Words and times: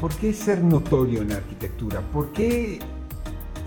¿Por 0.00 0.14
qué 0.16 0.34
ser 0.34 0.62
notorio 0.62 1.22
en 1.22 1.30
la 1.30 1.36
arquitectura? 1.36 2.02
¿Por 2.12 2.30
qué 2.32 2.78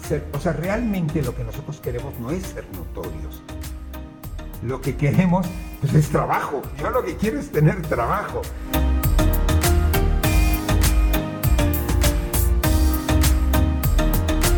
ser, 0.08 0.28
o 0.32 0.40
sea, 0.40 0.54
realmente 0.54 1.24
lo 1.24 1.36
que 1.36 1.44
nosotros 1.44 1.80
queremos 1.80 2.14
no 2.20 2.30
es 2.30 2.44
ser 2.44 2.66
notorios. 2.76 3.42
Lo 4.64 4.80
que 4.80 4.96
queremos 4.96 5.48
pues, 5.82 5.96
es 5.96 6.10
trabajo. 6.10 6.62
Yo 6.80 6.92
lo 6.92 7.04
que 7.04 7.16
quiero 7.16 7.40
es 7.40 7.50
tener 7.50 7.82
trabajo. 7.82 8.44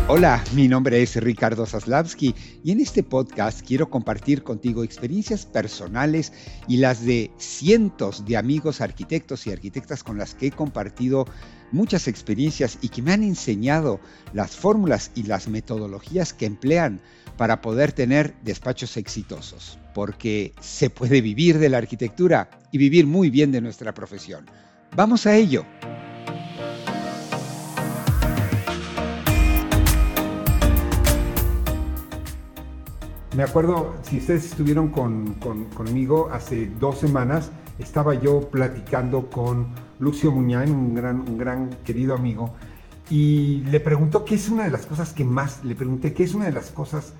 Hola, 0.08 0.44
mi 0.52 0.68
nombre 0.68 1.02
es 1.02 1.16
Ricardo 1.16 1.64
Zaslavsky 1.64 2.34
y 2.62 2.72
en 2.72 2.80
este 2.80 3.02
podcast 3.02 3.66
quiero 3.66 3.88
compartir 3.88 4.42
contigo 4.42 4.84
experiencias 4.84 5.46
personales 5.46 6.34
y 6.68 6.76
las 6.76 7.06
de 7.06 7.30
cientos 7.38 8.26
de 8.26 8.36
amigos 8.36 8.82
arquitectos 8.82 9.46
y 9.46 9.52
arquitectas 9.52 10.04
con 10.04 10.18
las 10.18 10.34
que 10.34 10.48
he 10.48 10.50
compartido 10.50 11.24
muchas 11.72 12.08
experiencias 12.08 12.78
y 12.80 12.88
que 12.88 13.02
me 13.02 13.12
han 13.12 13.22
enseñado 13.22 14.00
las 14.32 14.56
fórmulas 14.56 15.10
y 15.14 15.24
las 15.24 15.48
metodologías 15.48 16.32
que 16.32 16.46
emplean 16.46 17.00
para 17.36 17.60
poder 17.60 17.92
tener 17.92 18.34
despachos 18.42 18.96
exitosos, 18.96 19.78
porque 19.94 20.52
se 20.60 20.90
puede 20.90 21.20
vivir 21.20 21.58
de 21.58 21.68
la 21.68 21.78
arquitectura 21.78 22.50
y 22.70 22.78
vivir 22.78 23.06
muy 23.06 23.30
bien 23.30 23.52
de 23.52 23.60
nuestra 23.60 23.92
profesión. 23.94 24.46
Vamos 24.94 25.26
a 25.26 25.34
ello. 25.34 25.64
Me 33.34 33.44
acuerdo, 33.44 33.94
si 34.02 34.18
ustedes 34.18 34.44
estuvieron 34.44 34.88
conmigo 34.88 36.28
hace 36.30 36.70
dos 36.78 36.98
semanas, 36.98 37.50
estaba 37.78 38.12
yo 38.14 38.50
platicando 38.50 39.30
con 39.30 39.68
Lucio 40.02 40.32
Muñán, 40.32 40.68
un 40.72 40.96
gran, 40.96 41.20
un 41.20 41.38
gran 41.38 41.70
querido 41.84 42.16
amigo, 42.16 42.52
y 43.08 43.62
le 43.70 43.78
preguntó 43.78 44.24
qué 44.24 44.34
es 44.34 44.48
una 44.48 44.64
de 44.64 44.70
las 44.72 44.84
cosas 44.84 45.12
que 45.12 45.24
más, 45.24 45.64
le 45.64 45.76
pregunté 45.76 46.12
qué 46.12 46.24
es 46.24 46.34
una 46.34 46.46
de 46.46 46.50
las 46.50 46.70
cosas 46.70 47.12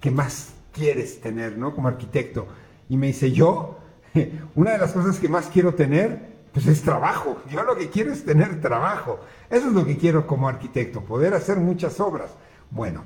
que 0.00 0.10
más 0.10 0.54
quieres 0.72 1.20
tener, 1.20 1.58
¿no? 1.58 1.74
Como 1.74 1.88
arquitecto. 1.88 2.46
Y 2.88 2.96
me 2.96 3.08
dice, 3.08 3.32
yo, 3.32 3.76
una 4.54 4.70
de 4.70 4.78
las 4.78 4.92
cosas 4.92 5.18
que 5.18 5.28
más 5.28 5.48
quiero 5.48 5.74
tener, 5.74 6.32
pues 6.54 6.66
es 6.68 6.80
trabajo. 6.80 7.42
Yo 7.50 7.64
lo 7.64 7.76
que 7.76 7.90
quiero 7.90 8.10
es 8.10 8.24
tener 8.24 8.62
trabajo. 8.62 9.20
Eso 9.50 9.66
es 9.66 9.74
lo 9.74 9.84
que 9.84 9.98
quiero 9.98 10.26
como 10.26 10.48
arquitecto, 10.48 11.02
poder 11.02 11.34
hacer 11.34 11.58
muchas 11.58 12.00
obras. 12.00 12.30
Bueno, 12.70 13.04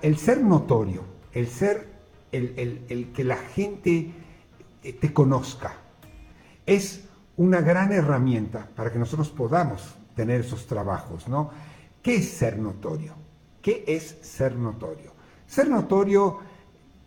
el 0.00 0.16
ser 0.16 0.44
notorio, 0.44 1.02
el 1.32 1.48
ser, 1.48 1.88
el, 2.30 3.10
que 3.12 3.24
la 3.24 3.36
gente 3.36 4.12
eh, 4.84 4.92
te 4.92 5.12
conozca, 5.12 5.74
es 6.66 7.07
una 7.38 7.60
gran 7.60 7.92
herramienta 7.92 8.68
para 8.76 8.92
que 8.92 8.98
nosotros 8.98 9.30
podamos 9.30 9.96
tener 10.14 10.42
esos 10.42 10.66
trabajos, 10.66 11.26
¿no? 11.28 11.50
¿Qué 12.02 12.16
es 12.16 12.30
ser 12.30 12.58
notorio? 12.58 13.14
¿Qué 13.62 13.84
es 13.86 14.18
ser 14.22 14.54
notorio? 14.56 15.12
Ser 15.46 15.68
notorio, 15.68 16.38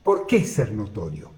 ¿por 0.04 0.26
qué 0.26 0.44
ser 0.44 0.72
notorio? 0.72 1.32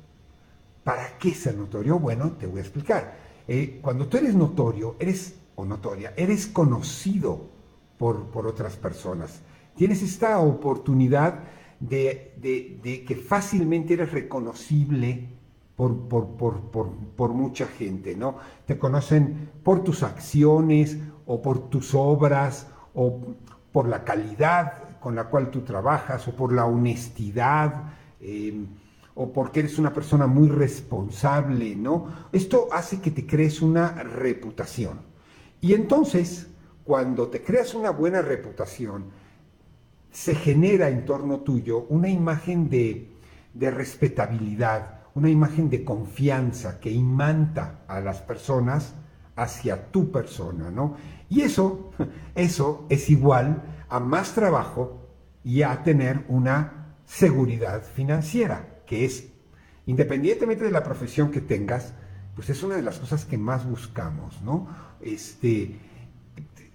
¿Para 0.83 1.17
qué 1.17 1.33
ser 1.33 1.55
notorio? 1.55 1.99
Bueno, 1.99 2.31
te 2.33 2.47
voy 2.47 2.59
a 2.59 2.61
explicar. 2.61 3.17
Eh, 3.47 3.79
cuando 3.81 4.07
tú 4.07 4.17
eres 4.17 4.35
notorio, 4.35 4.95
eres, 4.99 5.35
o 5.55 5.65
notoria, 5.65 6.13
eres 6.15 6.47
conocido 6.47 7.49
por, 7.97 8.27
por 8.27 8.47
otras 8.47 8.75
personas. 8.75 9.41
Tienes 9.75 10.01
esta 10.01 10.39
oportunidad 10.39 11.43
de, 11.79 13.03
que 13.07 13.15
fácilmente 13.15 13.93
eres 13.93 14.11
reconocible 14.11 15.29
por, 15.75 16.07
por, 16.07 17.33
mucha 17.33 17.65
gente, 17.65 18.15
¿no? 18.15 18.37
Te 18.65 18.77
conocen 18.77 19.49
por 19.63 19.83
tus 19.83 20.03
acciones 20.03 20.97
o 21.25 21.41
por 21.41 21.69
tus 21.69 21.95
obras 21.95 22.67
o 22.93 23.19
por 23.71 23.87
la 23.87 24.03
calidad 24.03 24.99
con 24.99 25.15
la 25.15 25.25
cual 25.25 25.49
tú 25.49 25.61
trabajas 25.61 26.27
o 26.27 26.35
por 26.35 26.53
la 26.53 26.65
honestidad 26.65 27.91
em, 28.21 28.67
o 29.15 29.31
porque 29.31 29.61
eres 29.61 29.77
una 29.77 29.93
persona 29.93 30.27
muy 30.27 30.47
responsable, 30.47 31.75
¿no? 31.75 32.07
Esto 32.31 32.67
hace 32.71 33.01
que 33.01 33.11
te 33.11 33.25
crees 33.25 33.61
una 33.61 33.91
reputación. 34.03 34.99
Y 35.61 35.73
entonces, 35.73 36.47
cuando 36.83 37.27
te 37.27 37.41
creas 37.41 37.73
una 37.73 37.91
buena 37.91 38.21
reputación, 38.21 39.05
se 40.11 40.35
genera 40.35 40.89
en 40.89 41.05
torno 41.05 41.39
tuyo 41.39 41.85
una 41.89 42.07
imagen 42.07 42.69
de, 42.69 43.09
respetabilidad, 43.55 45.02
una 45.15 45.29
imagen 45.29 45.69
de 45.69 45.83
confianza 45.83 46.79
que 46.79 46.91
imanta 46.91 47.81
a 47.87 47.99
las 47.99 48.21
personas 48.21 48.95
hacia 49.35 49.91
tu 49.91 50.11
persona, 50.11 50.71
¿no? 50.71 50.95
Y 51.29 51.41
eso, 51.41 51.91
eso 52.35 52.85
es 52.89 53.09
igual 53.09 53.63
a 53.89 53.99
más 53.99 54.33
trabajo 54.33 55.07
y 55.43 55.61
a 55.61 55.83
tener 55.83 56.25
una 56.27 56.95
seguridad 57.05 57.83
financiera, 57.83 58.81
que 58.85 59.05
es, 59.05 59.29
independientemente 59.85 60.63
de 60.63 60.71
la 60.71 60.83
profesión 60.83 61.31
que 61.31 61.41
tengas, 61.41 61.93
pues 62.35 62.49
es 62.49 62.63
una 62.63 62.75
de 62.75 62.81
las 62.81 62.97
cosas 62.97 63.25
que 63.25 63.37
más 63.37 63.67
buscamos, 63.69 64.41
¿no? 64.41 64.67
Este, 65.01 65.77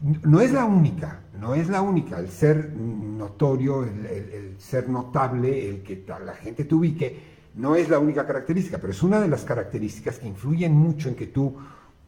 no 0.00 0.40
es 0.40 0.52
la 0.52 0.64
única, 0.64 1.22
no 1.38 1.54
es 1.54 1.68
la 1.68 1.82
única, 1.82 2.18
el 2.18 2.28
ser 2.28 2.72
notorio, 2.72 3.82
el, 3.82 4.54
ser 4.58 4.88
notable, 4.88 5.68
el 5.68 5.82
que 5.82 6.04
la 6.06 6.34
gente 6.34 6.64
te 6.64 6.74
ubique, 6.74 7.37
no 7.58 7.74
es 7.74 7.88
la 7.88 7.98
única 7.98 8.24
característica, 8.24 8.78
pero 8.78 8.92
es 8.92 9.02
una 9.02 9.20
de 9.20 9.26
las 9.26 9.44
características 9.44 10.20
que 10.20 10.28
influyen 10.28 10.72
mucho 10.72 11.08
en 11.08 11.16
que 11.16 11.26
tú 11.26 11.56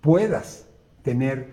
puedas 0.00 0.68
tener 1.02 1.50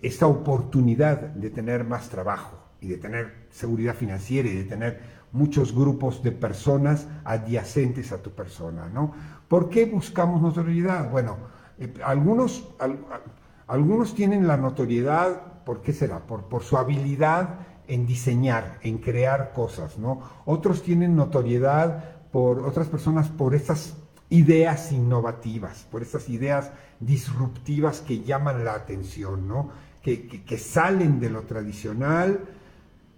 esta 0.00 0.26
oportunidad 0.26 1.18
de 1.18 1.50
tener 1.50 1.84
más 1.84 2.08
trabajo 2.08 2.58
y 2.80 2.88
de 2.88 2.96
tener 2.96 3.46
seguridad 3.50 3.94
financiera 3.94 4.48
y 4.48 4.56
de 4.56 4.64
tener 4.64 5.00
muchos 5.32 5.74
grupos 5.74 6.22
de 6.22 6.32
personas 6.32 7.06
adyacentes 7.24 8.10
a 8.12 8.22
tu 8.22 8.30
persona, 8.30 8.88
¿no? 8.88 9.12
¿Por 9.48 9.68
qué 9.68 9.84
buscamos 9.84 10.40
notoriedad? 10.40 11.10
Bueno, 11.10 11.36
eh, 11.78 11.92
algunos, 12.02 12.68
algunos 13.66 14.14
tienen 14.14 14.46
la 14.46 14.56
notoriedad, 14.56 15.62
¿por 15.64 15.82
qué 15.82 15.92
será? 15.92 16.20
Por, 16.20 16.44
por 16.44 16.62
su 16.62 16.78
habilidad 16.78 17.66
en 17.86 18.06
diseñar, 18.06 18.78
en 18.82 18.96
crear 18.98 19.52
cosas, 19.52 19.98
¿no? 19.98 20.22
Otros 20.46 20.82
tienen 20.82 21.16
notoriedad 21.16 22.17
por 22.32 22.60
otras 22.60 22.88
personas 22.88 23.28
por 23.28 23.54
estas 23.54 23.94
ideas 24.30 24.92
innovativas, 24.92 25.86
por 25.90 26.02
estas 26.02 26.28
ideas 26.28 26.70
disruptivas 27.00 28.00
que 28.00 28.20
llaman 28.22 28.64
la 28.64 28.74
atención, 28.74 29.48
¿no? 29.48 29.70
Que, 30.02 30.26
que, 30.26 30.58
salen 30.58 31.20
de 31.20 31.28
lo 31.28 31.42
tradicional, 31.42 32.40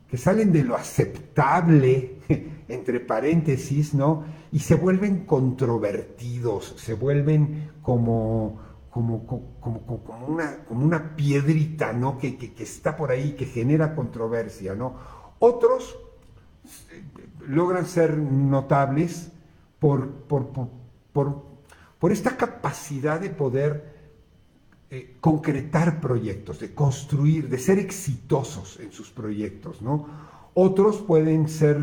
que 0.09 0.17
salen 0.17 0.53
de 0.53 0.65
lo 0.65 0.75
aceptable, 0.75 2.19
entre 2.69 3.01
paréntesis, 3.01 3.95
¿no? 3.95 4.25
Y 4.51 4.61
se 4.61 4.75
vuelven 4.75 5.25
controvertidos, 5.25 6.75
se 6.79 6.95
vuelven 6.95 7.71
como 7.83 8.71
como, 8.91 9.25
como, 9.25 9.87
como, 9.87 10.27
una, 10.27 10.65
como 10.65 10.85
una 10.85 11.15
piedrita, 11.15 11.93
¿no? 11.93 12.19
Que, 12.19 12.37
que, 12.37 12.63
está 12.63 12.97
por 12.97 13.13
ahí, 13.13 13.33
que 13.33 13.47
genera 13.47 13.95
controversia, 13.95 14.75
¿no? 14.75 14.97
Otros 15.39 15.97
logran 17.47 17.87
ser 17.87 18.17
notables 18.17 19.33
por, 19.79 20.09
por, 20.11 20.49
por, 21.13 21.43
por 21.99 22.13
esta 22.13 22.37
capacidad 22.37 23.21
de 23.21 23.31
poder 23.31 24.01
eh, 24.93 25.17
concretar 25.21 26.01
proyectos, 26.01 26.59
de 26.59 26.75
construir, 26.75 27.49
de 27.49 27.59
ser 27.59 27.79
exitosos 27.79 28.81
en 28.81 28.91
sus 28.91 29.11
proyectos, 29.11 29.83
¿no? 29.83 30.07
Otros 30.55 30.97
pueden 30.99 31.49
ser, 31.49 31.79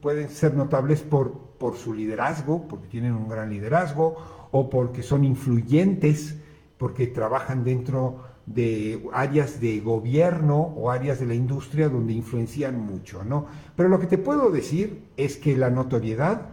pueden 0.00 0.30
ser 0.30 0.54
notables 0.54 1.02
por, 1.02 1.44
su 1.76 1.92
liderazgo, 1.92 2.66
porque 2.66 2.86
tienen 2.88 3.12
un 3.12 3.28
gran 3.28 3.50
liderazgo, 3.50 4.48
o 4.52 4.70
porque 4.70 5.02
son 5.02 5.24
influyentes 5.24 6.36
porque 6.78 7.06
trabajan 7.06 7.64
dentro 7.64 8.24
de 8.46 9.08
áreas 9.12 9.60
de 9.60 9.80
gobierno 9.80 10.56
o 10.56 10.90
áreas 10.90 11.18
de 11.20 11.26
la 11.26 11.34
industria 11.34 11.88
donde 11.88 12.12
influencian 12.12 12.78
mucho, 12.78 13.24
¿no? 13.24 13.46
Pero 13.76 13.88
lo 13.88 13.98
que 13.98 14.06
te 14.06 14.18
puedo 14.18 14.50
decir 14.50 15.02
es 15.16 15.36
que 15.36 15.56
la 15.56 15.70
notoriedad 15.70 16.48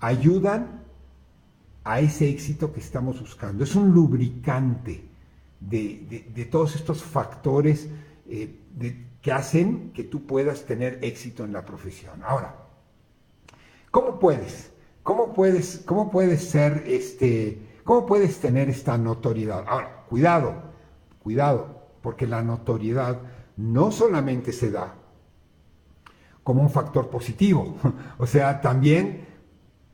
ayudan 0.00 0.84
a 1.84 2.00
ese 2.00 2.28
éxito 2.28 2.72
que 2.72 2.80
estamos 2.80 3.20
buscando. 3.20 3.64
Es 3.64 3.74
un 3.74 3.92
lubricante 3.92 5.04
de, 5.60 6.48
todos 6.50 6.76
estos 6.76 7.02
factores 7.02 7.88
eh, 8.28 8.60
que 9.22 9.32
hacen 9.32 9.90
que 9.92 10.04
tú 10.04 10.26
puedas 10.26 10.64
tener 10.66 10.98
éxito 11.02 11.44
en 11.44 11.52
la 11.52 11.64
profesión. 11.64 12.22
Ahora, 12.24 12.54
¿cómo 13.90 14.18
puedes? 14.18 14.70
¿Cómo 15.02 15.32
puedes, 15.32 15.82
cómo 15.86 16.10
puedes 16.10 16.44
ser 16.50 16.84
este 16.86 17.68
¿Cómo 17.88 18.04
puedes 18.04 18.38
tener 18.38 18.68
esta 18.68 18.98
notoriedad? 18.98 19.64
Ahora, 19.66 20.04
cuidado, 20.10 20.67
cuidado, 21.28 21.90
porque 22.00 22.26
la 22.26 22.42
notoriedad 22.42 23.20
no 23.58 23.92
solamente 23.92 24.50
se 24.50 24.70
da 24.70 24.94
como 26.42 26.62
un 26.62 26.70
factor 26.70 27.10
positivo, 27.10 27.76
o 28.18 28.26
sea, 28.26 28.62
también 28.62 29.26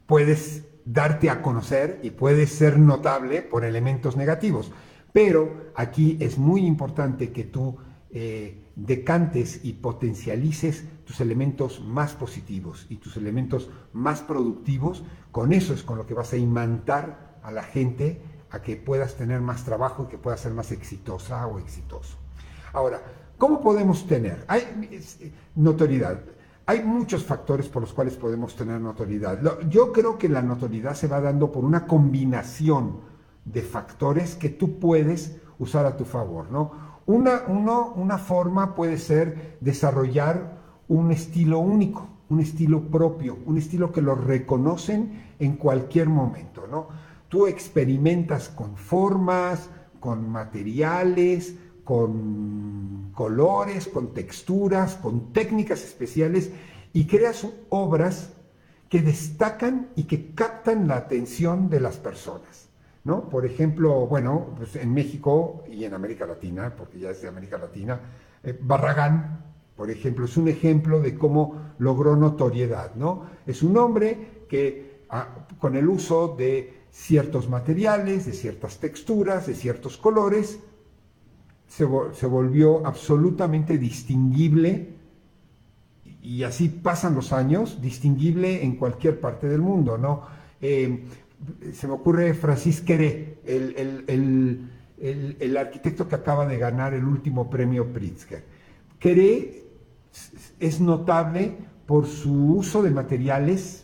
puedes 0.06 0.62
darte 0.84 1.30
a 1.30 1.42
conocer 1.42 1.98
y 2.04 2.10
puedes 2.10 2.50
ser 2.50 2.78
notable 2.78 3.42
por 3.42 3.64
elementos 3.64 4.16
negativos. 4.16 4.70
Pero 5.12 5.72
aquí 5.74 6.16
es 6.20 6.38
muy 6.38 6.64
importante 6.64 7.32
que 7.32 7.42
tú 7.42 7.78
eh, 8.12 8.62
decantes 8.76 9.64
y 9.64 9.72
potencialices 9.72 10.84
tus 11.04 11.20
elementos 11.20 11.80
más 11.84 12.12
positivos 12.12 12.86
y 12.88 12.98
tus 12.98 13.16
elementos 13.16 13.70
más 13.92 14.22
productivos. 14.22 15.02
Con 15.32 15.52
eso 15.52 15.74
es 15.74 15.82
con 15.82 15.98
lo 15.98 16.06
que 16.06 16.14
vas 16.14 16.32
a 16.32 16.36
imantar 16.36 17.40
a 17.42 17.50
la 17.50 17.64
gente 17.64 18.20
a 18.54 18.62
que 18.62 18.76
puedas 18.76 19.16
tener 19.16 19.40
más 19.40 19.64
trabajo 19.64 20.04
y 20.04 20.06
que 20.06 20.18
puedas 20.18 20.40
ser 20.40 20.52
más 20.52 20.70
exitosa 20.70 21.46
o 21.46 21.58
exitoso. 21.58 22.16
Ahora, 22.72 23.02
¿cómo 23.36 23.60
podemos 23.60 24.06
tener? 24.06 24.44
Hay 24.46 24.62
notoriedad. 25.56 26.20
Hay 26.66 26.82
muchos 26.82 27.24
factores 27.24 27.68
por 27.68 27.82
los 27.82 27.92
cuales 27.92 28.14
podemos 28.14 28.54
tener 28.54 28.80
notoriedad. 28.80 29.38
Yo 29.68 29.92
creo 29.92 30.16
que 30.16 30.28
la 30.28 30.40
notoriedad 30.40 30.94
se 30.94 31.08
va 31.08 31.20
dando 31.20 31.50
por 31.50 31.64
una 31.64 31.86
combinación 31.86 33.00
de 33.44 33.62
factores 33.62 34.36
que 34.36 34.48
tú 34.48 34.78
puedes 34.78 35.36
usar 35.58 35.84
a 35.84 35.96
tu 35.96 36.04
favor, 36.04 36.50
¿no? 36.50 36.94
Una, 37.06 37.42
una 37.46 38.18
forma 38.18 38.74
puede 38.74 38.96
ser 38.96 39.58
desarrollar 39.60 40.62
un 40.88 41.10
estilo 41.10 41.58
único, 41.58 42.08
un 42.30 42.40
estilo 42.40 42.88
propio, 42.88 43.36
un 43.44 43.58
estilo 43.58 43.92
que 43.92 44.00
lo 44.00 44.14
reconocen 44.14 45.34
en 45.38 45.56
cualquier 45.56 46.08
momento, 46.08 46.66
¿no? 46.70 46.88
Tú 47.34 47.48
experimentas 47.48 48.48
con 48.48 48.76
formas, 48.76 49.68
con 49.98 50.30
materiales, 50.30 51.56
con 51.82 53.10
colores, 53.12 53.88
con 53.88 54.14
texturas, 54.14 54.94
con 54.94 55.32
técnicas 55.32 55.82
especiales 55.82 56.52
y 56.92 57.08
creas 57.08 57.44
obras 57.70 58.34
que 58.88 59.02
destacan 59.02 59.88
y 59.96 60.04
que 60.04 60.32
captan 60.32 60.86
la 60.86 60.94
atención 60.94 61.68
de 61.68 61.80
las 61.80 61.96
personas. 61.96 62.68
¿no? 63.02 63.28
Por 63.28 63.44
ejemplo, 63.44 64.06
bueno, 64.06 64.54
pues 64.56 64.76
en 64.76 64.94
México 64.94 65.64
y 65.68 65.82
en 65.82 65.94
América 65.94 66.26
Latina, 66.26 66.72
porque 66.78 67.00
ya 67.00 67.10
es 67.10 67.20
de 67.20 67.26
América 67.26 67.58
Latina, 67.58 67.98
eh, 68.44 68.56
Barragán, 68.62 69.44
por 69.74 69.90
ejemplo, 69.90 70.26
es 70.26 70.36
un 70.36 70.46
ejemplo 70.46 71.00
de 71.00 71.18
cómo 71.18 71.72
logró 71.78 72.14
notoriedad, 72.14 72.94
¿no? 72.94 73.26
Es 73.44 73.64
un 73.64 73.76
hombre 73.76 74.44
que 74.48 75.06
ah, 75.10 75.48
con 75.58 75.74
el 75.74 75.88
uso 75.88 76.36
de 76.38 76.83
ciertos 76.94 77.48
materiales, 77.48 78.24
de 78.24 78.32
ciertas 78.32 78.78
texturas, 78.78 79.48
de 79.48 79.54
ciertos 79.54 79.98
colores, 79.98 80.60
se, 81.66 81.84
volvió 81.84 82.86
absolutamente 82.86 83.78
distinguible 83.78 84.94
y 86.22 86.44
así 86.44 86.68
pasan 86.68 87.16
los 87.16 87.32
años, 87.32 87.82
distinguible 87.82 88.62
en 88.62 88.76
cualquier 88.76 89.20
parte 89.20 89.48
del 89.48 89.60
mundo, 89.60 89.98
¿no? 89.98 90.22
Eh, 90.60 91.04
se 91.72 91.88
me 91.88 91.94
ocurre 91.94 92.32
Francis 92.32 92.80
Queré, 92.80 93.38
el, 93.44 94.70
arquitecto 95.58 96.08
que 96.08 96.14
acaba 96.14 96.46
de 96.46 96.58
ganar 96.58 96.94
el 96.94 97.04
último 97.04 97.50
premio 97.50 97.92
Pritzker. 97.92 98.44
Queré 99.00 99.64
es 100.60 100.80
notable 100.80 101.56
por 101.86 102.06
su 102.06 102.54
uso 102.54 102.82
de 102.82 102.90
materiales 102.90 103.83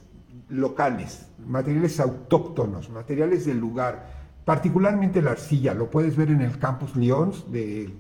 locales, 0.50 1.26
materiales 1.46 2.00
autóctonos, 2.00 2.90
materiales 2.90 3.46
del 3.46 3.58
lugar, 3.58 4.20
particularmente 4.44 5.22
la 5.22 5.32
arcilla, 5.32 5.74
lo 5.74 5.90
puedes 5.90 6.16
ver 6.16 6.30
en 6.30 6.40
el 6.40 6.58
Campus 6.58 6.96
Lyons 6.96 7.50
de 7.50 7.94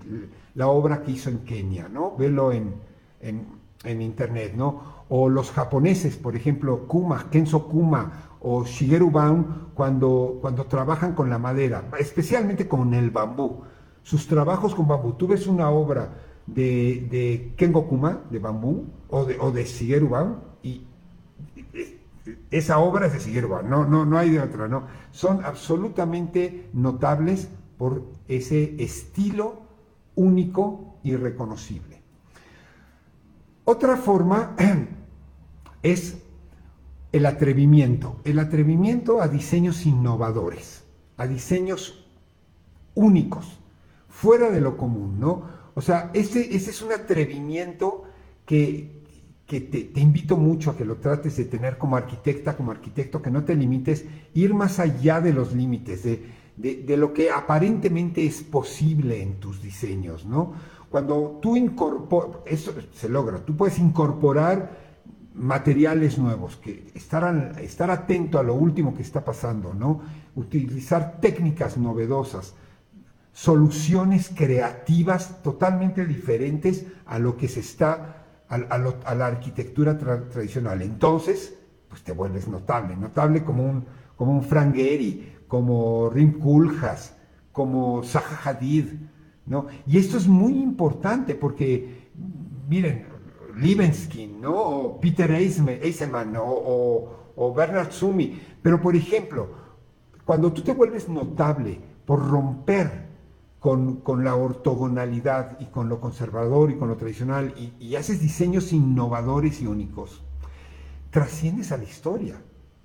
la 0.54 0.68
obra 0.68 1.02
que 1.02 1.12
hizo 1.12 1.30
en 1.30 1.38
Kenia, 1.38 1.88
¿no? 1.88 2.16
Velo 2.16 2.52
en, 2.52 2.74
en 3.20 4.02
internet, 4.02 4.54
¿no? 4.56 5.00
O 5.08 5.28
los 5.28 5.50
japoneses, 5.50 6.16
por 6.16 6.36
ejemplo, 6.36 6.86
Kuma, 6.86 7.30
Kenzo 7.30 7.66
Kuma, 7.66 8.30
o 8.40 8.64
Shigeru 8.64 9.10
Baum 9.10 9.44
cuando, 9.74 10.38
cuando 10.40 10.64
trabajan 10.64 11.14
con 11.14 11.28
la 11.30 11.38
madera, 11.38 11.84
especialmente 11.98 12.66
con 12.68 12.94
el 12.94 13.10
bambú. 13.10 13.62
Sus 14.02 14.26
trabajos 14.26 14.74
con 14.74 14.88
bambú. 14.88 15.12
Tú 15.12 15.28
ves 15.28 15.46
una 15.46 15.70
obra 15.70 16.08
de, 16.46 17.06
de 17.10 17.54
Kengo 17.56 17.86
Kuma, 17.86 18.22
de 18.30 18.38
bambú, 18.38 18.86
o 19.08 19.24
de, 19.24 19.38
o 19.38 19.50
de 19.50 19.64
Shigeru 19.64 20.08
Baum, 20.08 20.36
y 20.62 20.86
esa 22.50 22.78
obra 22.78 23.06
es 23.06 23.12
de 23.12 23.18
Shigeru 23.18 23.48
Baum, 23.48 23.68
no, 23.68 23.84
no, 23.84 24.04
no 24.04 24.18
hay 24.18 24.30
de 24.30 24.40
otra, 24.40 24.68
¿no? 24.68 24.86
Son 25.10 25.44
absolutamente 25.44 26.68
notables 26.72 27.48
por 27.78 28.04
ese 28.28 28.76
estilo 28.82 29.62
único 30.14 30.96
y 31.02 31.16
reconocible. 31.16 32.00
Otra 33.64 33.96
forma 33.96 34.54
es 35.82 36.18
el 37.12 37.26
atrevimiento, 37.26 38.20
el 38.24 38.38
atrevimiento 38.38 39.22
a 39.22 39.28
diseños 39.28 39.86
innovadores, 39.86 40.84
a 41.16 41.26
diseños 41.26 42.06
únicos, 42.94 43.58
fuera 44.08 44.50
de 44.50 44.60
lo 44.60 44.76
común, 44.76 45.18
¿no? 45.18 45.60
O 45.74 45.80
sea, 45.80 46.10
ese 46.12 46.54
es 46.54 46.82
un 46.82 46.92
atrevimiento 46.92 48.04
que, 48.44 48.99
que 49.50 49.60
te, 49.62 50.00
invito 50.00 50.36
mucho 50.36 50.70
a 50.70 50.76
que 50.76 50.84
lo 50.84 50.98
trates 50.98 51.36
de 51.36 51.44
tener 51.46 51.76
como 51.76 51.96
arquitecta, 51.96 52.56
como 52.56 52.70
arquitecto, 52.70 53.20
que 53.20 53.32
no 53.32 53.42
te 53.42 53.56
limites, 53.56 54.04
ir 54.32 54.54
más 54.54 54.78
allá 54.78 55.20
de 55.20 55.32
los 55.32 55.52
límites, 55.52 56.04
de, 56.04 56.22
de, 56.56 56.96
lo 56.96 57.12
que 57.12 57.32
aparentemente 57.32 58.24
es 58.24 58.44
posible 58.44 59.20
en 59.20 59.40
tus 59.40 59.60
diseños, 59.60 60.24
¿no? 60.24 60.52
Cuando 60.88 61.40
tú 61.42 61.56
incorporas, 61.56 62.42
eso 62.46 62.72
se 62.94 63.08
logra, 63.08 63.44
tú 63.44 63.56
puedes 63.56 63.80
incorporar 63.80 64.70
materiales 65.34 66.16
nuevos, 66.16 66.54
que 66.54 66.86
estar, 66.94 67.60
estar 67.60 67.90
atento 67.90 68.38
a 68.38 68.44
lo 68.44 68.54
último 68.54 68.94
que 68.94 69.02
está 69.02 69.24
pasando, 69.24 69.74
¿no? 69.74 70.00
Utilizar 70.36 71.18
técnicas 71.20 71.76
novedosas, 71.76 72.54
soluciones 73.32 74.30
creativas 74.32 75.42
totalmente 75.42 76.06
diferentes 76.06 76.86
a 77.04 77.18
lo 77.18 77.36
que 77.36 77.48
se 77.48 77.58
está, 77.58 78.19
a, 78.50 79.14
la 79.14 79.26
arquitectura 79.26 79.96
tradicional. 79.96 80.82
Entonces, 80.82 81.56
pues 81.88 82.02
te 82.02 82.12
vuelves 82.12 82.48
notable, 82.48 82.96
notable 82.96 83.44
como 83.44 83.64
un, 83.64 83.84
como 84.16 84.32
un 84.32 84.42
Frank 84.42 84.74
Gehry, 84.74 85.36
como 85.46 86.10
Rim 86.10 86.38
Kuljas, 86.38 87.16
como 87.52 88.02
Zaha 88.02 88.40
Hadid, 88.44 88.86
¿no? 89.46 89.66
Y 89.86 89.98
esto 89.98 90.16
es 90.16 90.26
muy 90.26 90.52
importante 90.52 91.34
porque, 91.34 92.10
miren, 92.68 93.06
Libeskind, 93.56 94.40
¿no? 94.40 94.54
O 94.54 95.00
Peter 95.00 95.30
Eisenman, 95.30 96.34
o, 96.36 97.54
Bernard 97.56 97.92
Sumi. 97.92 98.40
Pero, 98.62 98.80
por 98.80 98.94
ejemplo, 98.94 99.48
cuando 100.24 100.52
tú 100.52 100.62
te 100.62 100.72
vuelves 100.72 101.08
notable 101.08 101.80
por 102.04 102.28
romper 102.28 103.09
con, 103.60 104.02
la 104.24 104.34
ortogonalidad 104.34 105.60
y 105.60 105.66
con 105.66 105.88
lo 105.88 106.00
conservador 106.00 106.70
y 106.70 106.76
con 106.76 106.88
lo 106.88 106.96
tradicional 106.96 107.54
y 107.78 107.94
haces 107.94 108.20
diseños 108.20 108.72
innovadores 108.72 109.60
y 109.62 109.66
únicos, 109.66 110.22
trasciendes 111.10 111.70
a 111.70 111.76
la 111.76 111.84
historia 111.84 112.40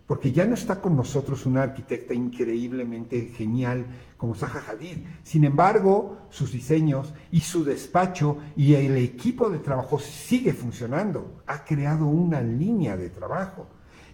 porque 0.07 0.31
ya 0.31 0.45
no 0.45 0.53
está 0.53 0.81
con 0.81 0.95
nosotros 0.95 1.45
una 1.45 1.63
arquitecta 1.63 2.13
increíblemente 2.13 3.21
genial 3.35 3.85
como 4.17 4.35
Zaha 4.35 4.63
Hadid. 4.69 4.97
Sin 5.23 5.43
embargo, 5.45 6.27
sus 6.29 6.51
diseños 6.51 7.13
y 7.31 7.39
su 7.39 7.63
despacho 7.63 8.37
y 8.55 8.75
el 8.75 8.97
equipo 8.97 9.49
de 9.49 9.59
trabajo 9.59 9.97
sigue 9.97 10.53
funcionando. 10.53 11.41
Ha 11.47 11.65
creado 11.65 12.05
una 12.05 12.41
línea 12.41 12.95
de 12.95 13.09
trabajo. 13.09 13.67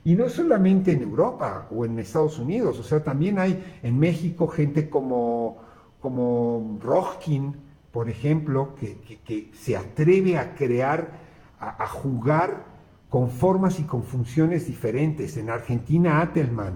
Y 0.05 0.15
no 0.15 0.29
solamente 0.29 0.93
en 0.93 1.03
Europa 1.03 1.67
o 1.69 1.86
en 1.86 2.00
Estados 2.00 2.39
Unidos, 2.39 2.79
o 2.79 2.83
sea, 2.83 3.03
también 3.03 3.38
hay 3.38 3.79
en 3.83 4.00
México 4.00 4.47
gente 4.47 4.89
como, 4.89 5.57
como 6.01 6.79
Rojkin, 6.81 7.55
por 7.91 8.10
ejemplo, 8.10 8.75
que, 8.75 9.51
se 9.53 9.77
atreve 9.77 10.38
a 10.38 10.55
crear, 10.55 11.20
a 11.60 11.88
jugar 11.88 12.65
con 13.12 13.29
formas 13.29 13.79
y 13.79 13.84
con 13.84 14.03
funciones 14.03 14.67
diferentes. 14.67 15.36
En 15.36 15.50
Argentina, 15.50 16.22
Atelman, 16.22 16.75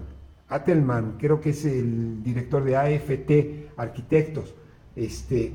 Atelman, 0.50 1.16
creo 1.18 1.40
que 1.40 1.52
es 1.52 1.64
el 1.66 2.22
director 2.22 2.64
de 2.64 2.76
AFT 2.76 3.78
Arquitectos, 3.78 4.54
este, 4.98 5.54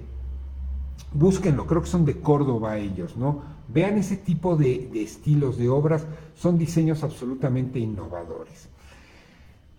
búsquenlo, 1.13 1.67
creo 1.67 1.83
que 1.83 1.89
son 1.89 2.07
de 2.07 2.21
Córdoba 2.21 2.79
ellos, 2.79 3.17
¿no? 3.17 3.43
Vean 3.69 3.99
ese 3.99 4.17
tipo 4.17 4.57
de, 4.57 4.89
de 4.93 5.03
estilos, 5.03 5.59
de 5.59 5.69
obras, 5.69 6.07
son 6.35 6.59
diseños 6.59 7.05
absolutamente 7.05 7.79
innovadores. 7.79 8.69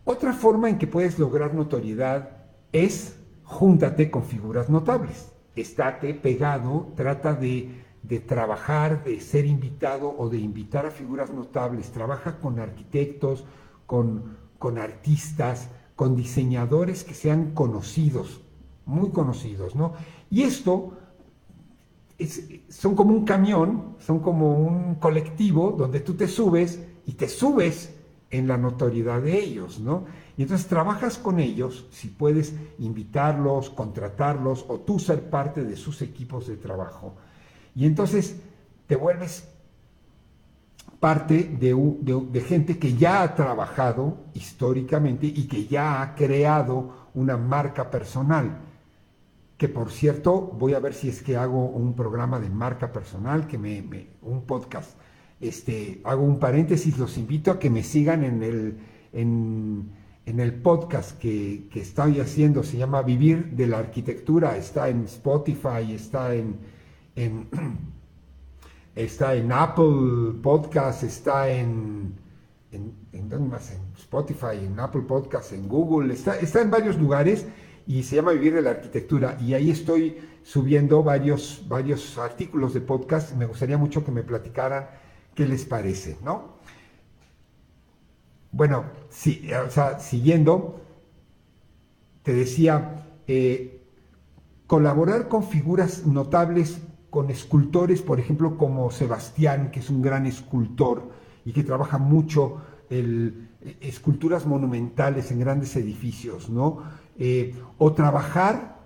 Otra 0.06 0.34
forma 0.34 0.70
en 0.70 0.78
que 0.78 0.88
puedes 0.88 1.20
lograr 1.20 1.54
notoriedad 1.54 2.46
es 2.72 3.18
júntate 3.52 4.10
con 4.10 4.24
figuras 4.24 4.70
notables. 4.70 5.32
Estate 5.56 6.14
pegado, 6.14 6.88
trata 6.96 7.34
de 7.34 7.82
de 8.04 8.20
trabajar, 8.20 9.04
de 9.04 9.20
ser 9.20 9.46
invitado 9.46 10.14
o 10.18 10.30
de 10.30 10.40
invitar 10.40 10.86
a 10.86 10.92
figuras 10.92 11.32
notables. 11.32 11.92
Trabaja 11.92 12.40
con 12.40 12.60
arquitectos, 12.60 13.46
con, 13.86 14.38
con 14.58 14.78
artistas, 14.78 15.70
con 15.96 16.16
diseñadores 16.16 17.04
que 17.04 17.14
sean 17.14 17.52
conocidos, 17.52 18.42
muy 18.86 19.12
conocidos, 19.12 19.76
¿no? 19.76 19.94
Y 20.30 20.44
esto 20.44 20.98
es, 22.18 22.44
son 22.70 22.96
como 22.96 23.14
un 23.14 23.26
camión, 23.26 23.96
son 24.00 24.20
como 24.20 24.56
un 24.56 24.96
colectivo 24.96 25.72
donde 25.78 26.00
tú 26.00 26.16
te 26.16 26.28
subes 26.28 26.84
y 27.06 27.14
te 27.14 27.30
subes 27.30 27.96
en 28.32 28.48
la 28.48 28.58
notoriedad 28.58 29.22
de 29.22 29.38
ellos, 29.38 29.80
¿no? 29.80 30.06
Y 30.38 30.44
entonces 30.44 30.68
trabajas 30.68 31.18
con 31.18 31.40
ellos, 31.40 31.86
si 31.92 32.08
puedes 32.08 32.56
invitarlos, 32.80 33.70
contratarlos 33.70 34.66
o 34.68 34.80
tú 34.80 34.98
ser 34.98 35.30
parte 35.30 35.64
de 35.64 35.76
sus 35.76 36.02
equipos 36.02 36.48
de 36.48 36.58
trabajo. 36.58 37.16
Y 37.76 37.86
entonces 37.86 38.38
te 38.88 38.96
vuelves 38.96 39.48
parte 41.00 41.44
de, 41.60 42.42
gente 42.42 42.78
que 42.78 42.96
ya 42.96 43.24
ha 43.24 43.36
trabajado 43.36 44.18
históricamente 44.34 45.26
y 45.26 45.48
que 45.48 45.66
ya 45.66 46.02
ha 46.02 46.16
creado 46.16 47.10
una 47.14 47.38
marca 47.38 47.90
personal. 47.90 48.60
Que 49.58 49.68
por 49.68 49.92
cierto, 49.92 50.40
voy 50.40 50.76
a 50.76 50.80
ver 50.80 50.94
si 50.94 51.10
es 51.10 51.22
que 51.22 51.38
hago 51.38 51.66
un 51.66 51.94
programa 51.96 52.40
de 52.40 52.50
marca 52.50 52.92
personal, 52.92 53.48
que 53.48 53.58
me, 53.58 53.84
un 54.22 54.44
podcast. 54.46 54.92
Este, 55.42 56.02
hago 56.04 56.24
un 56.24 56.38
paréntesis, 56.38 57.00
los 57.00 57.18
invito 57.18 57.50
a 57.50 57.60
que 57.60 57.72
me 57.72 57.84
sigan 57.84 58.24
en 58.24 58.44
el, 58.44 58.78
en, 59.12 59.92
el 60.26 60.54
podcast 60.62 61.18
que, 61.18 61.68
estoy 61.74 62.20
haciendo, 62.20 62.62
se 62.64 62.78
llama 62.78 63.02
Vivir 63.02 63.52
de 63.52 63.66
la 63.66 63.80
Arquitectura, 63.80 64.56
está 64.56 64.88
en 64.90 65.06
Spotify, 65.06 65.94
está 65.94 66.36
en, 66.36 66.60
está 68.96 69.34
en 69.34 69.52
Apple 69.52 70.40
Podcast, 70.44 71.04
está 71.04 71.50
en, 71.50 72.14
en, 72.72 73.50
más? 73.50 73.72
en 73.72 73.82
Spotify, 73.98 74.64
en 74.64 74.80
Apple 74.80 75.02
Podcast, 75.08 75.54
en 75.54 75.68
Google, 75.68 76.14
está, 76.14 76.40
está 76.40 76.62
en 76.62 76.70
varios 76.70 77.00
lugares 77.00 77.48
y 77.88 78.04
se 78.04 78.18
llama 78.18 78.34
Vivir 78.34 78.54
de 78.54 78.62
la 78.62 78.70
Arquitectura. 78.70 79.38
Y 79.42 79.56
ahí 79.56 79.72
estoy 79.72 80.18
subiendo 80.44 81.02
varios, 81.02 81.66
varios 81.68 82.18
artículos 82.20 82.76
de 82.76 82.82
podcast. 82.82 83.36
Me 83.36 83.48
gustaría 83.48 83.78
mucho 83.80 84.06
que 84.06 84.12
me 84.12 84.22
platicaran 84.22 85.02
qué 85.36 85.48
les 85.48 85.66
parece, 85.66 86.18
¿no? 86.24 86.60
Bueno, 88.52 88.86
sí, 89.10 89.50
siguiendo, 90.00 90.82
te 92.24 92.34
decía, 92.34 93.08
eh, 93.28 93.82
colaborar 94.68 95.28
con 95.30 95.44
figuras 95.44 96.06
notables 96.06 96.82
con 97.10 97.30
escultores, 97.30 98.02
por 98.02 98.20
ejemplo, 98.20 98.58
como 98.58 98.90
Sebastián, 98.90 99.70
que 99.70 99.82
es 99.82 99.90
un 99.90 100.02
gran 100.02 100.26
escultor 100.26 101.12
y 101.44 101.52
que 101.52 101.64
trabaja 101.64 101.98
mucho 101.98 102.62
el, 102.90 103.50
esculturas 103.82 104.46
monumentales 104.46 105.32
en 105.32 105.40
grandes 105.42 105.76
edificios, 105.76 106.50
¿no? 106.50 106.84
Eh, 107.20 107.54
o 107.78 107.94
trabajar, 107.94 108.80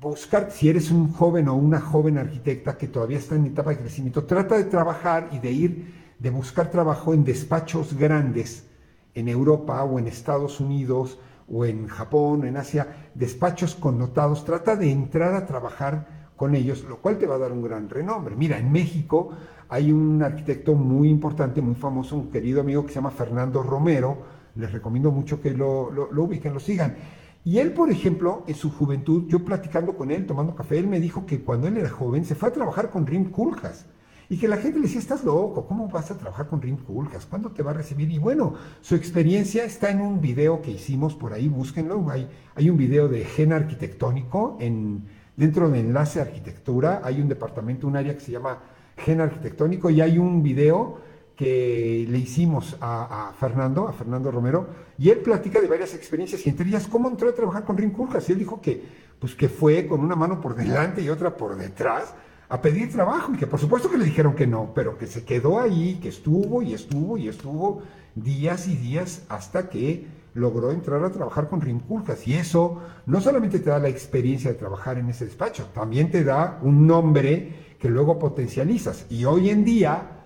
buscar, 0.00 0.50
si 0.50 0.68
eres 0.68 0.90
un 0.90 1.12
joven 1.12 1.48
o 1.48 1.54
una 1.54 1.80
joven 1.80 2.18
arquitecta 2.18 2.76
que 2.76 2.88
todavía 2.88 3.18
está 3.18 3.34
en 3.34 3.46
etapa 3.46 3.70
de 3.70 3.78
crecimiento, 3.78 4.24
trata 4.24 4.56
de 4.56 4.64
trabajar 4.64 5.28
y 5.32 5.38
de 5.38 5.50
ir, 5.50 5.94
de 6.18 6.30
buscar 6.30 6.70
trabajo 6.70 7.14
en 7.14 7.24
despachos 7.24 7.94
grandes 7.94 8.66
en 9.14 9.28
Europa 9.28 9.82
o 9.82 9.98
en 9.98 10.06
Estados 10.06 10.60
Unidos 10.60 11.18
o 11.50 11.64
en 11.64 11.88
Japón, 11.88 12.44
en 12.46 12.56
Asia, 12.56 13.10
despachos 13.14 13.74
connotados, 13.74 14.44
trata 14.44 14.76
de 14.76 14.90
entrar 14.90 15.34
a 15.34 15.46
trabajar 15.46 16.30
con 16.36 16.54
ellos, 16.54 16.84
lo 16.84 16.98
cual 16.98 17.18
te 17.18 17.26
va 17.26 17.34
a 17.34 17.38
dar 17.38 17.50
un 17.50 17.62
gran 17.62 17.88
renombre. 17.88 18.36
Mira, 18.36 18.58
en 18.58 18.70
México 18.70 19.30
hay 19.68 19.90
un 19.90 20.22
arquitecto 20.22 20.74
muy 20.74 21.08
importante, 21.08 21.60
muy 21.60 21.74
famoso, 21.74 22.16
un 22.16 22.30
querido 22.30 22.60
amigo 22.60 22.82
que 22.84 22.90
se 22.90 22.96
llama 22.96 23.10
Fernando 23.10 23.62
Romero, 23.62 24.18
les 24.54 24.70
recomiendo 24.70 25.10
mucho 25.10 25.40
que 25.40 25.50
lo, 25.50 25.90
lo, 25.90 26.22
ubiquen, 26.22 26.54
lo 26.54 26.60
sigan. 26.60 26.96
Y 27.44 27.58
él, 27.58 27.72
por 27.72 27.90
ejemplo, 27.90 28.44
en 28.46 28.54
su 28.54 28.70
juventud, 28.70 29.24
yo 29.28 29.44
platicando 29.44 29.96
con 29.96 30.10
él, 30.10 30.26
tomando 30.26 30.54
café, 30.54 30.78
él 30.78 30.86
me 30.86 31.00
dijo 31.00 31.24
que 31.26 31.40
cuando 31.40 31.68
él 31.68 31.76
era 31.76 31.88
joven 31.88 32.24
se 32.24 32.34
fue 32.34 32.48
a 32.48 32.52
trabajar 32.52 32.90
con 32.90 33.06
Rim 33.06 33.30
Kuljas. 33.30 33.86
Y 34.30 34.38
que 34.38 34.48
la 34.48 34.58
gente 34.58 34.78
le 34.78 34.84
decía, 34.84 35.00
estás 35.00 35.24
loco, 35.24 35.66
¿cómo 35.66 35.88
vas 35.88 36.10
a 36.10 36.18
trabajar 36.18 36.48
con 36.48 36.60
Rim 36.60 36.76
Kuljas? 36.76 37.24
¿Cuándo 37.24 37.50
te 37.50 37.62
va 37.62 37.70
a 37.70 37.74
recibir? 37.74 38.10
Y 38.10 38.18
bueno, 38.18 38.54
su 38.82 38.94
experiencia 38.94 39.64
está 39.64 39.90
en 39.90 40.02
un 40.02 40.20
video 40.20 40.60
que 40.60 40.72
hicimos 40.72 41.14
por 41.14 41.32
ahí, 41.32 41.48
búsquenlo. 41.48 42.10
Hay, 42.10 42.28
hay 42.54 42.68
un 42.68 42.76
video 42.76 43.08
de 43.08 43.24
Gen 43.24 43.54
Arquitectónico 43.54 44.58
en, 44.60 45.04
Dentro 45.38 45.70
de 45.70 45.78
Enlace 45.78 46.20
Arquitectura 46.20 47.00
hay 47.04 47.20
un 47.20 47.28
departamento, 47.28 47.86
un 47.86 47.94
área 47.94 48.12
que 48.12 48.18
se 48.18 48.32
llama 48.32 48.58
Gen 48.96 49.20
Arquitectónico 49.20 49.88
y 49.88 50.00
hay 50.00 50.18
un 50.18 50.42
video 50.42 50.98
que 51.38 52.04
le 52.10 52.18
hicimos 52.18 52.76
a, 52.80 53.32
Fernando, 53.38 53.86
a 53.86 53.92
Fernando 53.92 54.32
Romero, 54.32 54.66
y 54.98 55.10
él 55.10 55.18
platica 55.18 55.60
de 55.60 55.68
varias 55.68 55.94
experiencias 55.94 56.44
y 56.44 56.50
entre 56.50 56.66
ellas 56.66 56.88
cómo 56.88 57.08
entró 57.08 57.28
a 57.28 57.32
trabajar 57.32 57.64
con 57.64 57.76
Rinculjas. 57.76 58.28
Y 58.28 58.32
él 58.32 58.40
dijo 58.40 58.60
que, 58.60 58.82
pues, 59.20 59.36
que 59.36 59.48
fue 59.48 59.86
con 59.86 60.00
una 60.00 60.16
mano 60.16 60.40
por 60.40 60.56
delante 60.56 61.00
y 61.00 61.08
otra 61.08 61.36
por 61.36 61.54
detrás 61.54 62.12
a 62.48 62.60
pedir 62.60 62.90
trabajo 62.90 63.32
y 63.32 63.36
que 63.36 63.46
por 63.46 63.60
supuesto 63.60 63.88
que 63.88 63.98
le 63.98 64.06
dijeron 64.06 64.34
que 64.34 64.48
no, 64.48 64.72
pero 64.74 64.98
que 64.98 65.06
se 65.06 65.24
quedó 65.24 65.60
ahí, 65.60 66.00
que 66.02 66.08
estuvo 66.08 66.60
y 66.60 66.74
estuvo 66.74 67.16
y 67.16 67.28
estuvo 67.28 67.82
días 68.16 68.66
y 68.66 68.74
días 68.74 69.22
hasta 69.28 69.68
que 69.68 70.08
logró 70.34 70.72
entrar 70.72 71.04
a 71.04 71.12
trabajar 71.12 71.48
con 71.48 71.60
Rimkulkas. 71.60 72.26
Y 72.26 72.34
eso 72.34 72.82
no 73.06 73.20
solamente 73.20 73.60
te 73.60 73.70
da 73.70 73.78
la 73.78 73.88
experiencia 73.88 74.50
de 74.50 74.58
trabajar 74.58 74.98
en 74.98 75.08
ese 75.08 75.24
despacho, 75.24 75.66
también 75.72 76.10
te 76.10 76.24
da 76.24 76.58
un 76.62 76.84
nombre 76.84 77.76
que 77.78 77.88
luego 77.88 78.18
potencializas. 78.18 79.06
Y 79.08 79.24
hoy 79.24 79.50
en 79.50 79.64
día, 79.64 80.17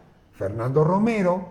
Fernando 0.43 0.83
Romero, 0.83 1.51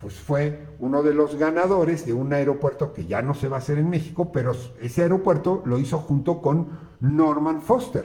pues 0.00 0.14
fue 0.14 0.66
uno 0.80 1.04
de 1.04 1.14
los 1.14 1.36
ganadores 1.36 2.04
de 2.04 2.12
un 2.12 2.32
aeropuerto 2.32 2.92
que 2.92 3.06
ya 3.06 3.22
no 3.22 3.34
se 3.34 3.46
va 3.46 3.58
a 3.58 3.60
hacer 3.60 3.78
en 3.78 3.88
México, 3.88 4.32
pero 4.32 4.52
ese 4.80 5.02
aeropuerto 5.02 5.62
lo 5.64 5.78
hizo 5.78 5.98
junto 5.98 6.42
con 6.42 6.70
Norman 6.98 7.62
Foster. 7.62 8.04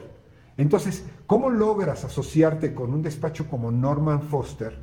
Entonces, 0.58 1.08
¿cómo 1.26 1.50
logras 1.50 2.06
asociarte 2.06 2.76
con 2.76 2.94
un 2.94 3.02
despacho 3.02 3.50
como 3.50 3.72
Norman 3.72 4.22
Foster? 4.22 4.78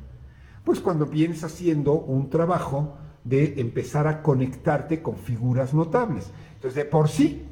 Pues 0.65 0.81
cuando 0.81 1.05
vienes 1.05 1.45
haciendo 1.45 1.93
un 1.93 2.29
trabajo 2.29 2.97
de 3.23 3.61
empezar 3.61 4.07
a 4.07 4.21
conectarte 4.21 5.01
con 5.01 5.15
figuras 5.15 5.73
notables. 5.73 6.31
Entonces, 6.55 6.75
de 6.75 6.83
por 6.83 7.07
sí, 7.07 7.47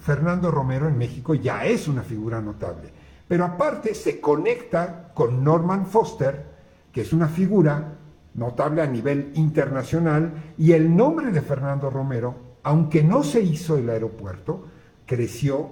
Fernando 0.00 0.50
Romero 0.50 0.88
en 0.88 0.98
México 0.98 1.36
ya 1.36 1.66
es 1.66 1.86
una 1.86 2.02
figura 2.02 2.40
notable, 2.40 2.90
pero 3.28 3.44
aparte 3.44 3.94
se 3.94 4.20
conecta 4.20 5.12
con 5.14 5.44
Norman 5.44 5.86
Foster, 5.86 6.51
que 6.92 7.00
es 7.00 7.12
una 7.12 7.28
figura 7.28 7.98
notable 8.34 8.82
a 8.82 8.86
nivel 8.86 9.32
internacional, 9.34 10.54
y 10.56 10.72
el 10.72 10.94
nombre 10.94 11.30
de 11.30 11.42
Fernando 11.42 11.90
Romero, 11.90 12.34
aunque 12.62 13.02
no 13.02 13.22
se 13.22 13.40
hizo 13.42 13.76
el 13.76 13.90
aeropuerto, 13.90 14.66
creció, 15.06 15.70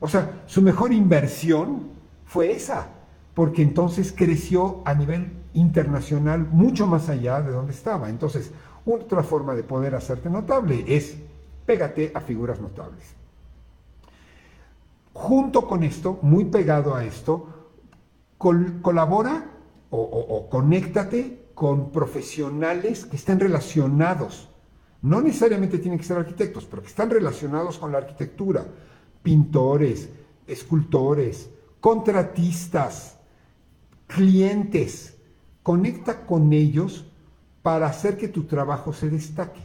o 0.00 0.08
sea, 0.08 0.42
su 0.46 0.62
mejor 0.62 0.92
inversión 0.92 1.90
fue 2.24 2.52
esa, 2.52 2.88
porque 3.34 3.62
entonces 3.62 4.14
creció 4.16 4.82
a 4.84 4.94
nivel 4.94 5.32
internacional 5.54 6.46
mucho 6.50 6.86
más 6.86 7.08
allá 7.08 7.40
de 7.40 7.52
donde 7.52 7.72
estaba. 7.72 8.08
Entonces, 8.08 8.52
otra 8.84 9.22
forma 9.22 9.54
de 9.54 9.62
poder 9.62 9.94
hacerte 9.94 10.30
notable 10.30 10.84
es 10.86 11.16
pégate 11.66 12.12
a 12.14 12.20
figuras 12.20 12.60
notables. 12.60 13.14
Junto 15.12 15.66
con 15.66 15.82
esto, 15.82 16.18
muy 16.22 16.46
pegado 16.46 16.94
a 16.94 17.04
esto, 17.04 17.46
colabora 18.38 19.44
o, 19.90 20.48
conéctate 20.50 21.50
con 21.54 21.90
profesionales 21.90 23.04
que 23.04 23.16
estén 23.16 23.40
relacionados. 23.40 24.48
No 25.02 25.20
necesariamente 25.20 25.78
tienen 25.78 25.98
que 25.98 26.04
ser 26.04 26.18
arquitectos, 26.18 26.64
pero 26.66 26.82
que 26.82 26.88
están 26.88 27.10
relacionados 27.10 27.78
con 27.78 27.92
la 27.92 27.98
arquitectura. 27.98 28.66
Pintores, 29.22 30.08
escultores, 30.46 31.50
contratistas, 31.80 33.18
clientes. 34.06 35.16
Conecta 35.62 36.26
con 36.26 36.52
ellos 36.52 37.06
para 37.62 37.86
hacer 37.86 38.16
que 38.16 38.28
tu 38.28 38.44
trabajo 38.44 38.92
se 38.92 39.10
destaque. 39.10 39.60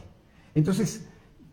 Entonces, 0.54 1.06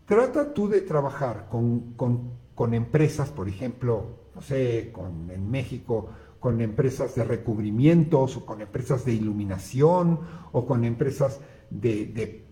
trata 0.06 0.52
tú 0.52 0.68
de 0.68 0.82
trabajar 0.82 1.48
con, 1.50 2.74
empresas, 2.74 3.30
por 3.30 3.48
ejemplo, 3.48 4.18
no 4.34 4.42
sé, 4.42 4.90
con, 4.92 5.30
en 5.30 5.50
México, 5.50 6.10
con 6.42 6.60
empresas 6.60 7.14
de 7.14 7.22
recubrimientos 7.22 8.36
o 8.36 8.44
con 8.44 8.60
empresas 8.60 9.04
de 9.04 9.12
iluminación 9.12 10.18
o 10.50 10.66
con 10.66 10.84
empresas 10.84 11.38
de, 11.70 12.44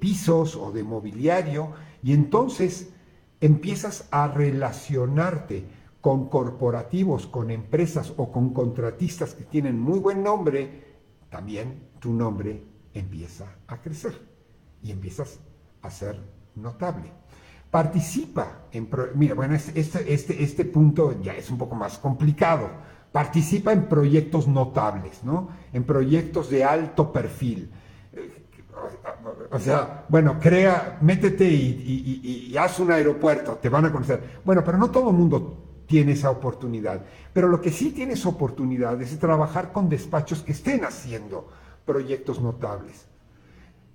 pisos 0.00 0.56
o 0.56 0.72
de 0.72 0.82
mobiliario 0.82 1.72
y 2.02 2.14
entonces 2.14 2.94
empiezas 3.42 4.08
a 4.10 4.28
relacionarte 4.28 5.66
con 6.00 6.30
corporativos, 6.30 7.26
con 7.26 7.50
empresas 7.50 8.14
o 8.16 8.32
con 8.32 8.54
contratistas 8.54 9.34
que 9.34 9.44
tienen 9.44 9.78
muy 9.78 9.98
buen 9.98 10.22
nombre, 10.22 10.96
también 11.28 11.90
tu 11.98 12.14
nombre 12.14 12.62
empieza 12.94 13.58
a 13.66 13.82
crecer 13.82 14.14
y 14.82 14.90
empiezas 14.90 15.38
a 15.82 15.90
ser 15.90 16.18
notable. 16.54 17.12
Participa 17.70 18.68
en... 18.72 18.88
Mira, 19.16 19.34
bueno, 19.34 19.54
este, 19.54 20.14
este, 20.14 20.42
este 20.42 20.64
punto 20.64 21.20
ya 21.20 21.34
es 21.34 21.50
un 21.50 21.58
poco 21.58 21.74
más 21.74 21.98
complicado. 21.98 22.93
Participa 23.14 23.72
en 23.72 23.84
proyectos 23.84 24.48
notables, 24.48 25.22
¿no? 25.22 25.50
En 25.72 25.84
proyectos 25.84 26.50
de 26.50 26.64
alto 26.64 27.12
perfil. 27.12 27.70
O 29.52 29.58
sea, 29.60 30.04
bueno, 30.08 30.40
crea, 30.40 30.98
métete 31.00 31.44
y, 31.48 32.52
haz 32.58 32.80
un 32.80 32.90
aeropuerto, 32.90 33.52
te 33.62 33.68
van 33.68 33.84
a 33.84 33.92
conocer. 33.92 34.40
Bueno, 34.44 34.64
pero 34.64 34.78
no 34.78 34.90
todo 34.90 35.10
el 35.10 35.16
mundo 35.16 35.84
tiene 35.86 36.10
esa 36.10 36.28
oportunidad. 36.28 37.04
Pero 37.32 37.46
lo 37.46 37.60
que 37.60 37.70
sí 37.70 37.92
tienes 37.92 38.26
oportunidad 38.26 39.00
es 39.00 39.16
trabajar 39.20 39.70
con 39.70 39.88
despachos 39.88 40.42
que 40.42 40.50
estén 40.50 40.84
haciendo 40.84 41.48
proyectos 41.86 42.40
notables. 42.40 43.06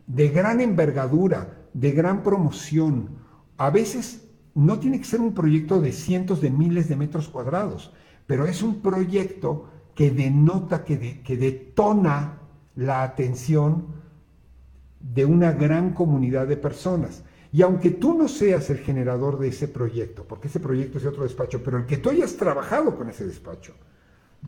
de 0.08 0.30
gran 0.30 0.62
envergadura, 0.62 1.58
de 1.74 1.92
gran 1.92 2.24
promoción. 2.24 3.18
A 3.58 3.70
veces 3.70 4.30
no 4.56 4.80
tiene 4.80 4.98
que 4.98 5.06
ser 5.06 5.20
un 5.20 5.34
proyecto 5.34 5.82
de 5.82 5.92
cientos 5.92 6.40
de 6.40 6.52
miles 6.52 6.88
de 6.88 6.96
metros 6.96 7.28
cuadrados, 7.28 7.92
pero 8.30 8.46
es 8.46 8.62
un 8.62 8.80
proyecto 8.80 9.72
que 9.96 10.12
denota, 10.12 10.86
que, 10.86 11.24
que 11.24 11.36
detona 11.36 12.38
la 12.76 13.02
atención 13.02 13.88
de 15.00 15.26
una 15.26 15.54
gran 15.54 15.96
comunidad 15.96 16.46
de 16.46 16.56
personas. 16.56 17.24
Y 17.52 17.64
aunque 17.64 17.90
tú 17.90 18.14
no 18.14 18.28
seas 18.28 18.70
el 18.70 18.78
generador 18.78 19.40
de 19.40 19.48
ese 19.48 19.68
proyecto, 19.68 20.26
porque 20.28 20.48
ese 20.48 20.60
proyecto 20.60 21.00
es 21.00 21.06
de 21.06 21.10
otro 21.10 21.24
despacho, 21.24 21.64
pero 21.64 21.80
el 21.80 21.88
que 21.88 21.98
tú 21.98 22.12
hayas 22.12 22.36
trabajado 22.36 22.96
con 22.96 23.10
ese 23.10 23.26
despacho, 23.26 23.74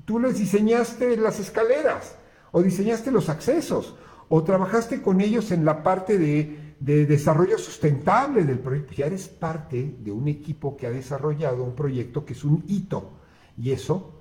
tú 0.06 0.20
les 0.20 0.38
diseñaste 0.38 1.18
las 1.18 1.40
escaleras, 1.40 2.18
o 2.52 2.62
diseñaste 2.62 3.10
los 3.10 3.30
accesos, 3.30 3.96
o 4.30 4.44
trabajaste 4.44 5.02
con 5.02 5.22
ellos 5.22 5.52
en 5.52 5.66
la 5.66 5.82
parte 5.82 6.20
de, 6.20 6.76
desarrollo 6.80 7.58
sustentable 7.58 8.44
del 8.44 8.60
proyecto. 8.60 8.94
Ya 8.94 9.08
eres 9.08 9.28
parte 9.28 9.96
de 9.98 10.12
un 10.12 10.28
equipo 10.28 10.78
que 10.78 10.86
ha 10.86 10.92
desarrollado 10.92 11.64
un 11.64 11.74
proyecto 11.74 12.24
que 12.26 12.34
es 12.34 12.44
un 12.44 12.64
hito, 12.68 13.21
y 13.62 13.72
eso 13.72 14.12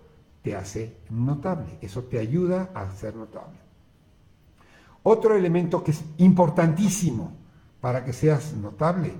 te 0.42 0.54
hace 0.54 0.96
notable, 1.08 1.78
eso 1.80 2.04
te 2.04 2.18
ayuda 2.18 2.70
a 2.74 2.90
ser 2.92 3.16
notable. 3.16 3.58
Otro 5.02 5.34
elemento 5.34 5.82
que 5.82 5.92
es 5.92 6.04
importantísimo 6.18 7.32
para 7.80 8.04
que 8.04 8.12
seas 8.12 8.52
notable, 8.52 9.14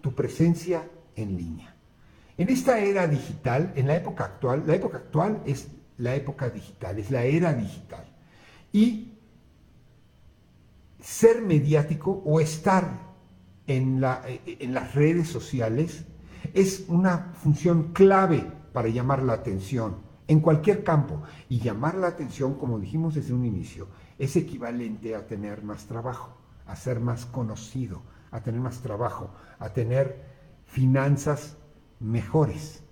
tu 0.00 0.14
presencia 0.14 0.88
en 1.14 1.36
línea. 1.36 1.74
En 2.38 2.48
esta 2.48 2.78
era 2.78 3.06
digital, 3.06 3.72
en 3.76 3.86
la 3.86 3.96
época 3.96 4.24
actual, 4.24 4.64
la 4.66 4.74
época 4.74 4.96
actual 4.98 5.42
es 5.44 5.68
la 5.98 6.14
época 6.14 6.48
digital, 6.48 6.98
es 6.98 7.10
la 7.10 7.24
era 7.24 7.52
digital. 7.52 8.06
Y 8.72 9.12
ser 11.00 11.42
mediático 11.42 12.22
o 12.24 12.40
estar 12.40 12.88
en, 13.66 14.02
en 14.46 14.74
las 14.74 14.94
redes 14.94 15.28
sociales 15.28 16.04
es 16.54 16.84
una 16.88 17.34
función 17.42 17.92
clave 17.92 18.55
para 18.76 18.90
llamar 18.90 19.22
la 19.22 19.32
atención 19.32 19.96
en 20.28 20.40
cualquier 20.40 20.84
campo. 20.84 21.22
Y 21.48 21.60
llamar 21.60 21.94
la 21.94 22.08
atención, 22.08 22.58
como 22.58 22.78
dijimos 22.78 23.14
desde 23.14 23.32
un 23.32 23.46
inicio, 23.46 23.88
es 24.18 24.36
equivalente 24.36 25.14
a 25.14 25.26
tener 25.26 25.62
más 25.62 25.86
trabajo, 25.86 26.36
a 26.66 26.76
ser 26.76 27.00
más 27.00 27.24
conocido, 27.24 28.02
a 28.30 28.42
tener 28.42 28.60
más 28.60 28.80
trabajo, 28.82 29.30
a 29.58 29.70
tener 29.70 30.26
finanzas 30.66 31.56
mejores. 32.00 32.82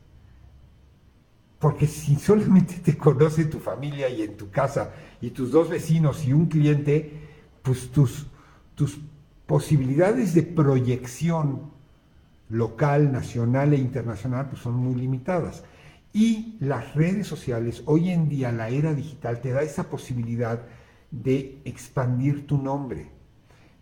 Porque 1.59 1.87
si 1.87 2.17
solamente 2.17 2.77
te 2.77 2.97
conoce 2.97 3.45
tu 3.45 3.59
familia 3.59 4.09
y 4.09 4.23
en 4.23 4.39
tu 4.39 4.51
casa 4.51 4.91
y 5.21 5.33
tus 5.33 5.51
dos 5.51 5.69
vecinos 5.69 6.25
y 6.25 6.33
un 6.33 6.47
cliente, 6.47 7.29
pues 7.61 7.91
tus, 7.91 8.27
tus 8.75 8.99
posibilidades 9.45 10.33
de 10.33 10.45
proyección 10.45 11.74
local, 12.49 13.11
nacional 13.13 13.73
e 13.73 13.77
internacional 13.77 14.49
pues 14.49 14.63
son 14.63 14.75
muy 14.75 14.95
limitadas. 14.95 15.65
Y 16.13 16.57
las 16.61 16.95
redes 16.95 17.27
sociales, 17.27 17.83
hoy 17.87 18.11
en 18.11 18.29
día 18.29 18.53
la 18.53 18.69
era 18.69 18.95
digital 18.95 19.41
te 19.41 19.51
da 19.51 19.63
esa 19.63 19.91
posibilidad 19.91 20.63
de 21.11 21.61
expandir 21.65 22.47
tu 22.47 22.59
nombre. 22.59 23.11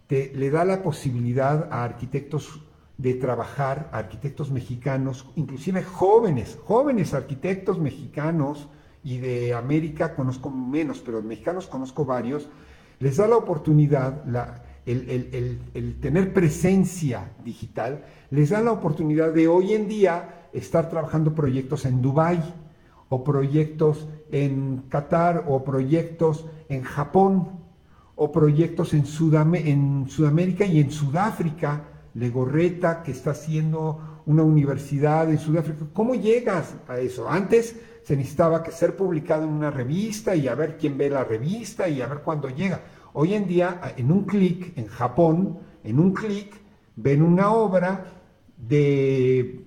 Te, 0.07 0.33
le 0.35 0.51
da 0.51 0.65
la 0.65 0.83
posibilidad 0.83 1.69
a 1.71 1.85
arquitectos 1.85 2.63
de 2.99 3.15
trabajar, 3.15 3.91
arquitectos 3.93 4.51
mexicanos, 4.51 5.29
inclusive 5.37 5.83
jóvenes, 5.83 6.59
jóvenes 6.65 7.15
arquitectos 7.15 7.79
mexicanos 7.79 8.69
y 9.03 9.19
de 9.19 9.55
América 9.55 10.15
conozco 10.15 10.51
menos, 10.51 11.01
pero 11.01 11.23
mexicanos 11.23 11.67
conozco 11.67 12.05
varios, 12.05 12.49
les 13.01 13.17
da 13.17 13.27
la 13.27 13.37
oportunidad, 13.37 14.25
el, 14.87 15.99
tener 16.01 16.33
presencia 16.33 17.33
digital, 17.45 18.05
les 18.31 18.51
da 18.51 18.61
la 18.61 18.73
oportunidad 18.73 19.33
de 19.33 19.49
hoy 19.49 19.75
en 19.75 19.89
día 19.89 20.49
estar 20.53 20.89
trabajando 20.89 21.35
proyectos 21.35 21.85
en 21.85 22.03
Dubái 22.03 22.43
o 23.09 23.23
proyectos 23.25 24.09
en 24.31 24.85
Qatar 24.89 25.45
o 25.49 25.63
proyectos 25.65 26.47
en 26.69 26.83
Japón 26.83 27.61
o 28.17 28.33
proyectos 28.33 28.95
en, 28.95 29.05
en 29.55 30.07
Sudamérica 30.09 30.65
y 30.65 30.81
en 30.81 30.91
Sudáfrica 30.91 31.85
Legorreta, 32.15 33.03
que 33.03 33.13
está 33.13 33.31
haciendo 33.31 34.23
una 34.27 34.43
universidad 34.43 35.31
en 35.31 35.39
Sudáfrica. 35.39 35.87
¿Cómo 35.93 36.15
llegas 36.15 36.75
a 36.89 36.99
eso? 36.99 37.29
Antes 37.29 37.77
se 38.05 38.17
necesitaba 38.17 38.63
que 38.63 38.71
ser 38.71 38.97
publicado 38.97 39.45
en 39.45 39.51
una 39.51 39.71
revista 39.71 40.35
y 40.35 40.49
a 40.49 40.55
ver 40.55 40.77
quién 40.77 40.99
ve 40.99 41.09
la 41.09 41.25
revista 41.25 41.89
y 41.89 42.01
a 42.01 42.07
ver 42.07 42.19
cuándo 42.19 42.49
llega. 42.49 42.81
Hoy 43.15 43.35
en 43.35 43.47
día, 43.47 43.95
en 43.97 44.11
un 44.11 44.25
clic, 44.25 44.77
en 44.77 44.87
Japón, 44.87 45.59
en 45.85 45.99
un 45.99 46.15
clic, 46.15 46.55
ven 46.97 47.23
una 47.23 47.53
obra 47.53 48.05
de, 48.57 49.67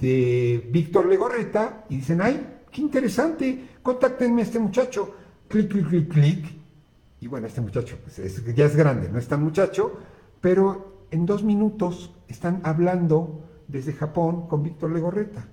de 0.00 0.68
Víctor 0.72 1.06
Legorreta 1.06 1.84
y 1.88 1.96
dicen, 1.96 2.20
ay, 2.20 2.62
qué 2.70 2.80
interesante, 2.80 3.68
contáctenme 3.82 4.42
a 4.42 4.44
este 4.44 4.58
muchacho. 4.58 5.14
Clic, 5.46 5.70
clic, 5.70 5.88
clic, 5.88 6.12
clic. 6.12 6.46
Y 7.20 7.26
bueno, 7.28 7.46
este 7.46 7.60
muchacho 7.60 7.98
pues, 8.02 8.44
ya 8.54 8.66
es 8.66 8.76
grande, 8.76 9.08
no 9.08 9.18
es 9.18 9.28
tan 9.28 9.42
muchacho, 9.42 9.92
pero 10.40 11.06
en 11.10 11.24
dos 11.26 11.44
minutos 11.44 12.12
están 12.26 12.60
hablando 12.64 13.44
desde 13.68 13.92
Japón 13.92 14.48
con 14.48 14.62
Víctor 14.62 14.90
Legorreta. 14.90 15.46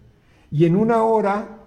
Y 0.49 0.65
en 0.65 0.75
una 0.75 1.03
hora, 1.03 1.59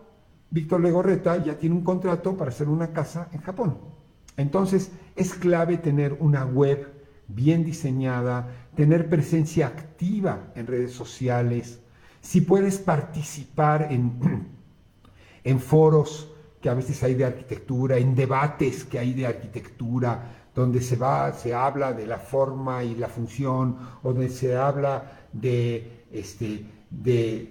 Víctor 0.50 0.80
Legorreta 0.80 1.42
ya 1.42 1.56
tiene 1.56 1.76
un 1.76 1.84
contrato 1.84 2.36
para 2.36 2.50
hacer 2.50 2.68
una 2.68 2.92
casa 2.92 3.28
en 3.32 3.40
Japón. 3.40 3.93
Entonces, 4.36 4.90
es 5.16 5.34
clave 5.34 5.78
tener 5.78 6.16
una 6.20 6.44
web 6.44 6.92
bien 7.28 7.64
diseñada, 7.64 8.48
tener 8.76 9.08
presencia 9.08 9.68
activa 9.68 10.52
en 10.54 10.66
redes 10.66 10.92
sociales. 10.92 11.80
Si 12.20 12.40
puedes 12.40 12.78
participar 12.78 13.88
en, 13.90 14.48
en 15.44 15.60
foros 15.60 16.30
que 16.60 16.70
a 16.70 16.74
veces 16.74 17.02
hay 17.02 17.14
de 17.14 17.26
arquitectura, 17.26 17.98
en 17.98 18.14
debates 18.14 18.84
que 18.84 18.98
hay 18.98 19.12
de 19.12 19.26
arquitectura, 19.26 20.44
donde 20.54 20.80
se 20.80 20.96
va, 20.96 21.32
se 21.32 21.52
habla 21.52 21.92
de 21.92 22.06
la 22.06 22.18
forma 22.18 22.84
y 22.84 22.94
la 22.94 23.08
función, 23.08 23.76
o 24.02 24.12
donde 24.12 24.30
se 24.30 24.56
habla 24.56 25.26
de, 25.32 26.04
este, 26.12 26.64
de, 26.90 27.50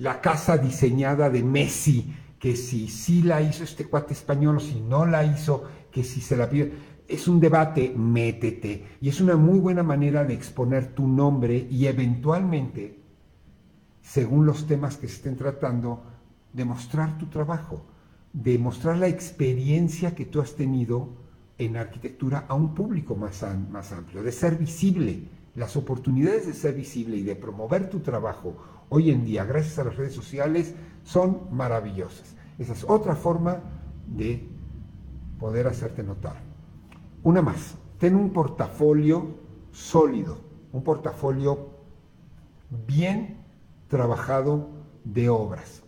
la 0.00 0.20
casa 0.20 0.58
diseñada 0.58 1.30
de 1.30 1.42
Messi, 1.42 2.12
que 2.40 2.56
si 2.56 2.88
sí 2.88 3.22
la 3.22 3.42
hizo 3.42 3.64
este 3.64 3.86
cuate 3.86 4.14
español 4.14 4.56
o 4.56 4.60
si 4.60 4.80
no 4.80 5.06
la 5.06 5.24
hizo, 5.24 5.64
que 5.96 6.04
si 6.04 6.20
se 6.20 6.36
la 6.36 6.50
pide. 6.50 6.74
Es 7.08 7.26
un 7.26 7.40
debate, 7.40 7.90
métete. 7.96 8.98
Y 9.00 9.08
es 9.08 9.22
una 9.22 9.34
muy 9.34 9.58
buena 9.58 9.82
manera 9.82 10.26
de 10.26 10.34
exponer 10.34 10.94
tu 10.94 11.08
nombre 11.08 11.56
y 11.70 11.86
eventualmente, 11.86 13.00
según 14.02 14.44
los 14.44 14.66
temas 14.66 14.98
que 14.98 15.08
se 15.08 15.14
estén 15.14 15.36
tratando, 15.36 16.02
demostrar 16.52 17.16
tu 17.16 17.28
trabajo, 17.28 17.86
demostrar 18.34 18.98
la 18.98 19.08
experiencia 19.08 20.14
que 20.14 20.26
tú 20.26 20.42
has 20.42 20.54
tenido 20.54 21.16
en 21.56 21.78
arquitectura 21.78 22.44
a 22.46 22.52
un 22.52 22.74
público 22.74 23.16
más, 23.16 23.42
más 23.70 23.90
amplio, 23.92 24.22
de 24.22 24.32
ser 24.32 24.58
visible. 24.58 25.30
Las 25.54 25.78
oportunidades 25.78 26.46
de 26.46 26.52
ser 26.52 26.74
visible 26.74 27.16
y 27.16 27.22
de 27.22 27.36
promover 27.36 27.88
tu 27.88 28.00
trabajo 28.00 28.54
hoy 28.90 29.10
en 29.10 29.24
día, 29.24 29.46
gracias 29.46 29.78
a 29.78 29.84
las 29.84 29.96
redes 29.96 30.12
sociales, 30.12 30.74
son 31.04 31.48
maravillosas. 31.52 32.36
Esa 32.58 32.74
es 32.74 32.84
otra 32.84 33.16
forma 33.16 33.62
de 34.06 34.55
poder 35.38 35.66
hacerte 35.66 36.02
notar. 36.02 36.36
Una 37.22 37.42
más, 37.42 37.76
ten 37.98 38.16
un 38.16 38.30
portafolio 38.32 39.38
sólido, 39.72 40.38
un 40.72 40.82
portafolio 40.82 41.70
bien 42.86 43.38
trabajado 43.88 44.68
de 45.04 45.28
obras 45.28 45.82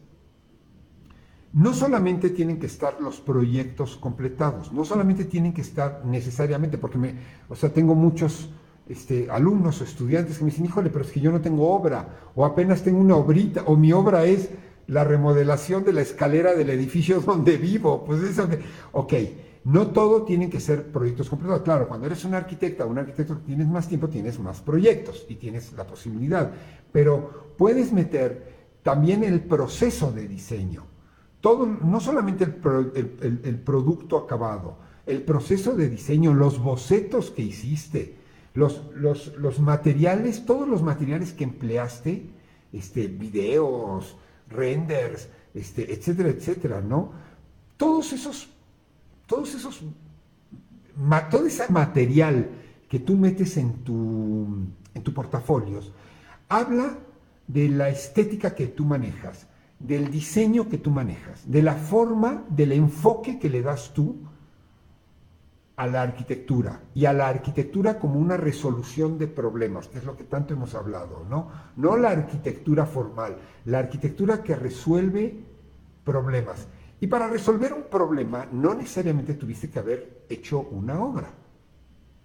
no 1.53 1.73
solamente 1.73 2.31
tienen 2.31 2.59
que 2.59 2.67
estar 2.67 3.01
los 3.01 3.21
proyectos 3.21 3.97
completados, 3.97 4.73
no 4.73 4.85
solamente 4.85 5.25
tienen 5.25 5.53
que 5.53 5.63
estar 5.63 6.05
necesariamente, 6.05 6.79
porque 6.79 6.99
me, 6.99 7.15
o 7.49 7.57
sea, 7.57 7.73
tengo 7.73 7.95
muchos 7.95 8.51
este, 8.89 9.31
alumnos 9.31 9.81
o 9.81 9.85
estudiantes 9.85 10.39
que 10.39 10.45
me 10.45 10.51
dicen, 10.51 10.67
híjole, 10.67 10.91
pero 10.91 11.05
es 11.05 11.11
que 11.11 11.21
yo 11.21 11.33
no 11.33 11.41
tengo 11.41 11.71
obra, 11.71 12.31
o 12.35 12.45
apenas 12.45 12.83
tengo 12.83 13.01
una 13.01 13.17
obrita, 13.17 13.63
o 13.67 13.77
mi 13.77 13.93
obra 13.93 14.25
es 14.25 14.51
la 14.88 15.05
remodelación 15.05 15.85
de 15.85 15.92
la 15.92 16.03
escalera 16.03 16.55
del 16.55 16.70
edificio 16.70 17.20
donde 17.27 17.57
vivo. 17.57 18.05
Pues 18.05 18.22
eso 18.22 18.48
ok, 18.92 19.14
no 19.64 19.87
todo 19.88 20.24
tienen 20.24 20.51
que 20.51 20.61
ser 20.61 20.87
proyectos 20.90 21.31
completados. 21.31 21.62
Claro, 21.62 21.88
cuando 21.88 22.07
eres 22.07 22.24
un 22.24 22.35
arquitecta 22.35 22.85
o 22.85 22.88
un 22.88 22.98
arquitecto 22.98 23.38
tienes 23.38 23.68
más 23.68 23.88
tiempo, 23.88 24.09
tienes 24.09 24.38
más 24.38 24.61
proyectos 24.61 25.24
y 25.29 25.37
tienes 25.37 25.72
la 25.74 25.87
posibilidad, 25.87 26.51
pero 26.92 27.55
puedes 27.57 27.92
meter 27.92 28.59
también 28.83 29.24
el 29.24 29.40
proceso 29.40 30.11
de 30.11 30.27
diseño 30.27 30.85
todo, 31.40 31.66
no 31.66 32.01
solamente 32.01 32.44
el, 32.44 33.61
producto 33.64 34.18
acabado, 34.18 34.79
el 35.07 35.22
proceso 35.22 35.74
de 35.74 35.88
diseño, 35.88 36.35
los 36.35 36.59
bocetos 36.59 37.31
que 37.31 37.42
hiciste, 37.42 38.16
los, 38.55 38.83
los, 38.94 39.61
materiales, 39.61 40.44
todos 40.44 40.68
los 40.68 40.83
materiales 40.83 41.33
que 41.33 41.44
empleaste, 41.44 42.31
este, 42.72 43.07
videos, 43.07 44.16
renders, 44.51 45.29
este, 45.55 45.93
etcétera, 45.93 46.31
etcétera, 46.31 46.81
¿no? 46.81 47.13
Todos 47.77 48.13
esos, 48.13 48.49
todos 49.27 49.55
esos, 49.55 49.83
todo 51.31 51.47
ese 51.47 51.71
material 51.71 52.49
que 52.89 52.99
tú 52.99 53.17
metes 53.17 53.57
en 53.57 53.85
tu, 53.85 54.47
en 54.95 55.03
tu 55.03 55.13
portafolios, 55.13 55.93
habla 56.49 56.99
de 57.47 57.69
la 57.69 57.89
estética 57.89 58.55
que 58.55 58.67
tú 58.67 58.85
manejas, 58.85 59.47
del 59.79 60.11
diseño 60.11 60.69
que 60.69 60.79
tú 60.79 60.91
manejas, 60.91 61.51
de 61.51 61.63
la 61.63 61.75
forma, 61.75 62.45
del 62.49 62.73
enfoque 62.73 63.39
que 63.39 63.49
le 63.49 63.63
das 63.63 63.93
tú 63.95 64.17
a 65.79 65.87
la 65.87 66.03
arquitectura 66.03 66.81
y 66.93 67.05
a 67.05 67.12
la 67.12 67.29
arquitectura 67.29 68.01
como 68.01 68.19
una 68.19 68.37
resolución 68.37 69.17
de 69.17 69.29
problemas, 69.29 69.87
que 69.87 69.99
es 69.99 70.05
lo 70.05 70.17
que 70.17 70.25
tanto 70.25 70.53
hemos 70.53 70.75
hablado, 70.75 71.25
¿no? 71.31 71.53
No 71.77 71.97
la 71.97 72.11
arquitectura 72.11 72.85
formal, 72.85 73.37
la 73.64 73.79
arquitectura 73.79 74.43
que 74.43 74.57
resuelve 74.57 75.38
problemas. 76.03 76.67
Y 77.01 77.07
para 77.07 77.29
resolver 77.29 77.73
un 77.73 77.85
problema 77.85 78.49
no 78.51 78.75
necesariamente 78.75 79.35
tuviste 79.35 79.71
que 79.71 79.79
haber 79.79 80.25
hecho 80.29 80.62
una 80.62 81.01
obra. 81.01 81.31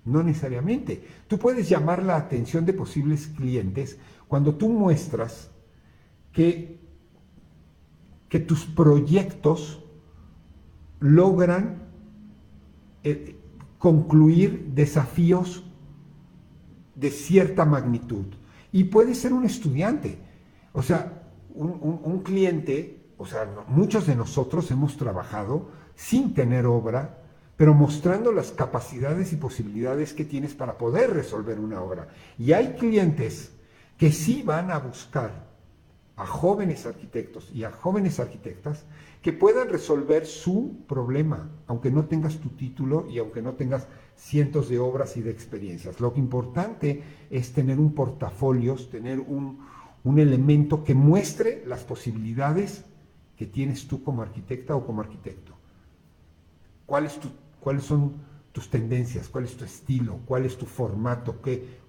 No 0.06 0.24
necesariamente. 0.24 1.08
Tú 1.28 1.38
puedes 1.38 1.70
llamar 1.70 2.02
la 2.02 2.16
atención 2.16 2.66
de 2.66 2.74
posibles 2.74 3.28
clientes 3.28 4.00
cuando 4.28 4.56
tú 4.56 4.68
muestras 4.68 5.52
que, 6.32 6.80
que 8.30 8.40
tus 8.40 8.66
proyectos 8.66 9.86
logran 11.00 11.84
eh, 13.04 13.33
concluir 13.84 14.72
desafíos 14.74 15.62
de 16.96 17.12
cierta 17.12 17.66
magnitud. 17.66 18.28
Y 18.72 18.86
puede 18.86 19.14
ser 19.14 19.34
un 19.34 19.44
estudiante. 19.44 20.20
O 20.72 20.82
sea, 20.82 21.24
un, 21.54 22.22
cliente, 22.24 23.02
o 23.18 23.26
sea, 23.26 23.46
muchos 23.68 24.08
de 24.08 24.16
nosotros 24.16 24.72
hemos 24.72 24.96
trabajado 24.96 25.68
sin 25.96 26.34
tener 26.34 26.66
obra, 26.66 27.24
pero 27.58 27.74
mostrando 27.74 28.32
las 28.32 28.52
capacidades 28.52 29.34
y 29.34 29.36
posibilidades 29.36 30.14
que 30.14 30.24
tienes 30.24 30.54
para 30.54 30.78
poder 30.78 31.12
resolver 31.12 31.60
una 31.60 31.82
obra. 31.82 32.08
Y 32.40 32.54
hay 32.54 32.76
clientes 32.80 33.52
que 33.98 34.14
sí 34.14 34.44
van 34.44 34.72
a 34.72 34.78
buscar 34.80 35.53
a 36.16 36.26
jóvenes 36.26 36.86
arquitectos 36.86 37.50
y 37.54 37.64
a 37.64 37.72
jóvenes 37.72 38.20
arquitectas 38.20 38.86
que 39.22 39.34
puedan 39.34 39.70
resolver 39.70 40.26
su 40.26 40.78
problema, 40.88 41.50
aunque 41.66 41.90
no 41.90 42.06
tengas 42.06 42.38
tu 42.38 42.50
título 42.50 43.08
y 43.10 43.18
aunque 43.18 43.42
no 43.42 43.54
tengas 43.54 43.88
cientos 44.16 44.70
de 44.70 44.80
obras 44.80 45.18
y 45.18 45.22
de 45.22 45.32
experiencias. 45.32 46.00
Lo 46.00 46.14
importante 46.16 47.02
es 47.32 47.54
tener 47.54 47.80
un 47.80 47.94
portafolio, 47.94 48.76
tener 48.76 49.20
un, 49.20 49.60
elemento 50.06 50.84
que 50.84 50.94
muestre 50.94 51.64
las 51.66 51.84
posibilidades 51.84 52.84
que 53.38 53.48
tienes 53.48 53.88
tú 53.88 54.04
como 54.04 54.22
arquitecta 54.22 54.76
o 54.76 54.86
como 54.86 55.02
arquitecto. 55.02 55.54
¿Cuáles 56.86 57.84
son 57.84 58.14
tus 58.52 58.70
tendencias? 58.70 59.30
¿Cuál 59.30 59.46
es 59.46 59.56
tu 59.56 59.64
estilo? 59.64 60.20
¿Cuál 60.26 60.46
es 60.46 60.58
tu 60.58 60.66
formato? 60.66 61.42
¿Qué, 61.42 61.80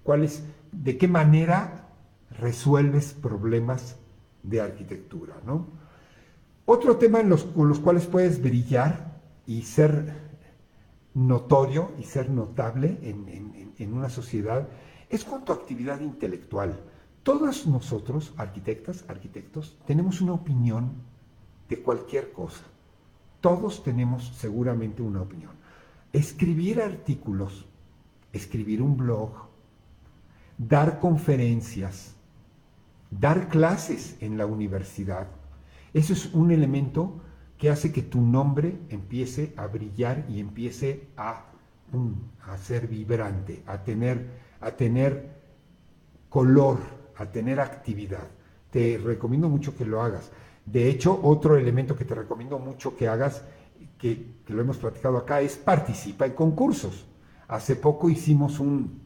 ¿De 0.71 0.97
qué 0.97 1.07
manera 1.09 1.89
resuelves 2.31 3.13
problemas 3.13 3.97
de 4.49 4.61
arquitectura? 4.61 5.35
¿no? 5.45 5.67
Otro 6.65 6.97
tema 6.97 7.19
en 7.19 7.29
los, 7.29 7.43
con 7.43 7.69
los 7.69 7.79
cuales 7.79 8.05
puedes 8.05 8.41
brillar 8.41 9.19
y 9.45 9.61
ser 9.61 10.25
notorio 11.13 11.91
y 11.99 12.03
ser 12.03 12.29
notable 12.29 12.99
en, 13.01 13.93
una 13.93 14.09
sociedad 14.09 14.67
es 15.09 15.23
con 15.23 15.45
tu 15.45 15.53
actividad 15.53 16.01
intelectual. 16.01 16.79
Todos 17.23 17.67
nosotros, 17.67 18.33
arquitectas, 18.37 19.05
arquitectos, 19.07 19.77
tenemos 19.85 20.21
una 20.21 20.33
opinión 20.33 20.91
de 21.69 21.81
cualquier 21.81 22.31
cosa. 22.31 22.63
Todos 23.41 23.83
tenemos 23.83 24.27
seguramente 24.35 25.01
una 25.01 25.21
opinión. 25.21 25.51
Escribir 26.13 26.81
artículos, 26.81 27.65
escribir 28.33 28.81
un 28.81 28.97
blog, 28.97 29.31
dar 30.57 30.99
conferencias, 30.99 32.15
dar 33.19 33.49
clases 33.49 34.17
en 34.21 34.37
la 34.37 34.45
universidad, 34.45 35.27
eso 35.93 36.13
es 36.13 36.33
un 36.33 36.51
elemento 36.51 37.21
que 37.57 37.69
hace 37.69 37.91
que 37.91 38.01
tu 38.01 38.21
nombre 38.21 38.79
empiece 38.89 39.53
a 39.55 39.67
brillar 39.67 40.25
y 40.29 40.39
empiece 40.39 41.07
a, 41.15 41.45
ser 42.61 42.87
vibrante, 42.87 43.63
a 43.65 43.83
tener, 43.83 44.27
a 44.59 44.71
tener 44.71 45.29
color, 46.29 46.79
a 47.15 47.25
tener 47.27 47.59
actividad. 47.59 48.27
Te 48.71 48.97
recomiendo 48.97 49.47
mucho 49.47 49.75
que 49.75 49.85
lo 49.85 50.01
hagas. 50.01 50.31
De 50.65 50.89
hecho, 50.89 51.17
otro 51.23 51.55
elemento 51.55 51.95
que 51.95 52.05
te 52.05 52.15
recomiendo 52.15 52.59
mucho 52.59 52.97
que 52.97 53.07
hagas, 53.07 53.43
que, 53.97 54.41
que 54.45 54.53
lo 54.53 54.61
hemos 54.61 54.77
platicado 54.77 55.17
acá, 55.17 55.39
es 55.39 55.55
participa 55.55 56.25
en 56.25 56.33
concursos. 56.33 57.05
Hace 57.47 57.77
poco 57.77 58.09
hicimos 58.09 58.59
un, 58.59 58.99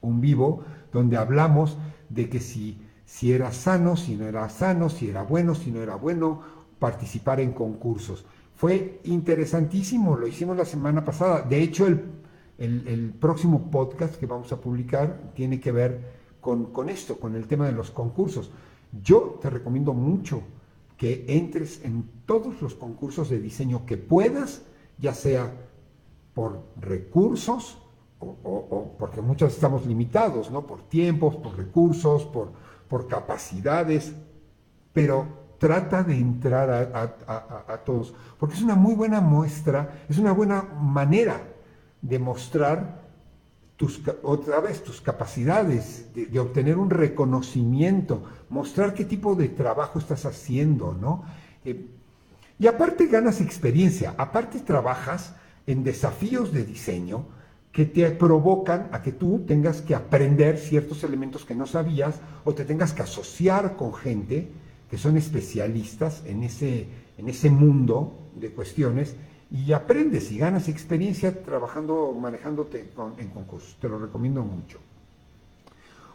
un 0.00 0.20
vivo 0.20 0.64
donde 0.92 1.16
hablamos 1.16 1.76
de 2.08 2.28
que 2.28 2.40
si 2.40 2.80
si 3.08 3.32
era 3.32 3.52
sano, 3.52 3.96
si 3.96 4.16
no 4.16 4.26
era 4.26 4.50
sano, 4.50 4.90
si 4.90 5.08
era 5.08 5.22
bueno, 5.22 5.54
si 5.54 5.70
no 5.70 5.80
era 5.80 5.96
bueno, 5.96 6.42
participar 6.78 7.40
en 7.40 7.52
concursos. 7.52 8.26
Fue 8.54 9.00
interesantísimo, 9.04 10.14
lo 10.14 10.26
hicimos 10.26 10.58
la 10.58 10.66
semana 10.66 11.02
pasada. 11.02 11.40
De 11.40 11.62
hecho, 11.62 11.86
el, 11.86 13.14
próximo 13.18 13.70
podcast 13.70 14.16
que 14.16 14.26
vamos 14.26 14.52
a 14.52 14.60
publicar 14.60 15.32
tiene 15.34 15.58
que 15.58 15.72
ver 15.72 16.00
con, 16.42 16.66
con 16.66 16.90
esto, 16.90 17.18
con 17.18 17.34
el 17.34 17.46
tema 17.46 17.64
de 17.64 17.72
los 17.72 17.90
concursos. 17.90 18.50
Yo 19.02 19.38
te 19.40 19.48
recomiendo 19.48 19.94
mucho 19.94 20.42
que 20.98 21.24
entres 21.28 21.82
en 21.84 22.04
todos 22.26 22.60
los 22.60 22.74
concursos 22.74 23.30
de 23.30 23.40
diseño 23.40 23.86
que 23.86 23.96
puedas, 23.96 24.66
ya 24.98 25.14
sea 25.14 25.50
por 26.34 26.62
recursos 26.78 27.78
o, 28.18 28.26
o, 28.44 28.96
porque 28.98 29.22
muchos 29.22 29.54
estamos 29.54 29.86
limitados, 29.86 30.50
¿no? 30.50 30.66
Por 30.66 30.82
tiempos, 30.82 31.36
por 31.36 31.56
recursos, 31.56 32.26
por, 32.26 32.67
por 32.88 33.06
capacidades, 33.08 34.12
pero 34.92 35.26
trata 35.58 36.02
de 36.02 36.16
entrar 36.16 36.70
a, 36.70 37.76
todos, 37.84 38.14
porque 38.38 38.54
es 38.54 38.62
una 38.62 38.76
muy 38.76 38.94
buena 38.94 39.20
muestra, 39.20 40.04
es 40.08 40.18
una 40.18 40.32
buena 40.32 40.62
manera 40.62 41.40
de 42.00 42.18
mostrar 42.18 43.02
tus, 43.76 44.00
otra 44.22 44.60
vez 44.60 44.82
tus 44.82 45.00
capacidades, 45.00 46.06
de, 46.14 46.38
obtener 46.38 46.78
un 46.78 46.90
reconocimiento, 46.90 48.22
mostrar 48.48 48.94
qué 48.94 49.04
tipo 49.04 49.34
de 49.34 49.48
trabajo 49.48 49.98
estás 49.98 50.26
haciendo, 50.26 50.96
¿no? 51.00 51.24
Eh, 51.64 51.86
y 52.60 52.66
aparte 52.66 53.06
ganas 53.06 53.40
experiencia, 53.40 54.14
aparte 54.16 54.60
trabajas 54.60 55.34
en 55.66 55.84
desafíos 55.84 56.52
de 56.52 56.64
diseño, 56.64 57.26
que 57.78 57.86
te 57.86 58.10
provocan 58.10 58.88
a 58.90 59.02
que 59.02 59.12
tú 59.12 59.44
tengas 59.46 59.82
que 59.82 59.94
aprender 59.94 60.58
ciertos 60.58 61.04
elementos 61.04 61.44
que 61.44 61.54
no 61.54 61.64
sabías 61.64 62.16
o 62.44 62.52
te 62.52 62.64
tengas 62.64 62.92
que 62.92 63.02
asociar 63.02 63.76
con 63.76 63.94
gente 63.94 64.48
que 64.90 64.98
son 64.98 65.16
especialistas 65.16 66.24
en 66.26 66.42
ese, 66.42 66.88
en 67.16 67.28
ese 67.28 67.50
mundo 67.50 68.30
de 68.34 68.50
cuestiones 68.50 69.14
y 69.52 69.72
aprendes 69.74 70.32
y 70.32 70.38
ganas 70.38 70.68
experiencia 70.68 71.44
trabajando, 71.44 72.12
manejándote 72.20 72.90
en 73.16 73.28
concursos. 73.28 73.76
Te 73.80 73.88
lo 73.88 74.00
recomiendo 74.00 74.42
mucho. 74.42 74.80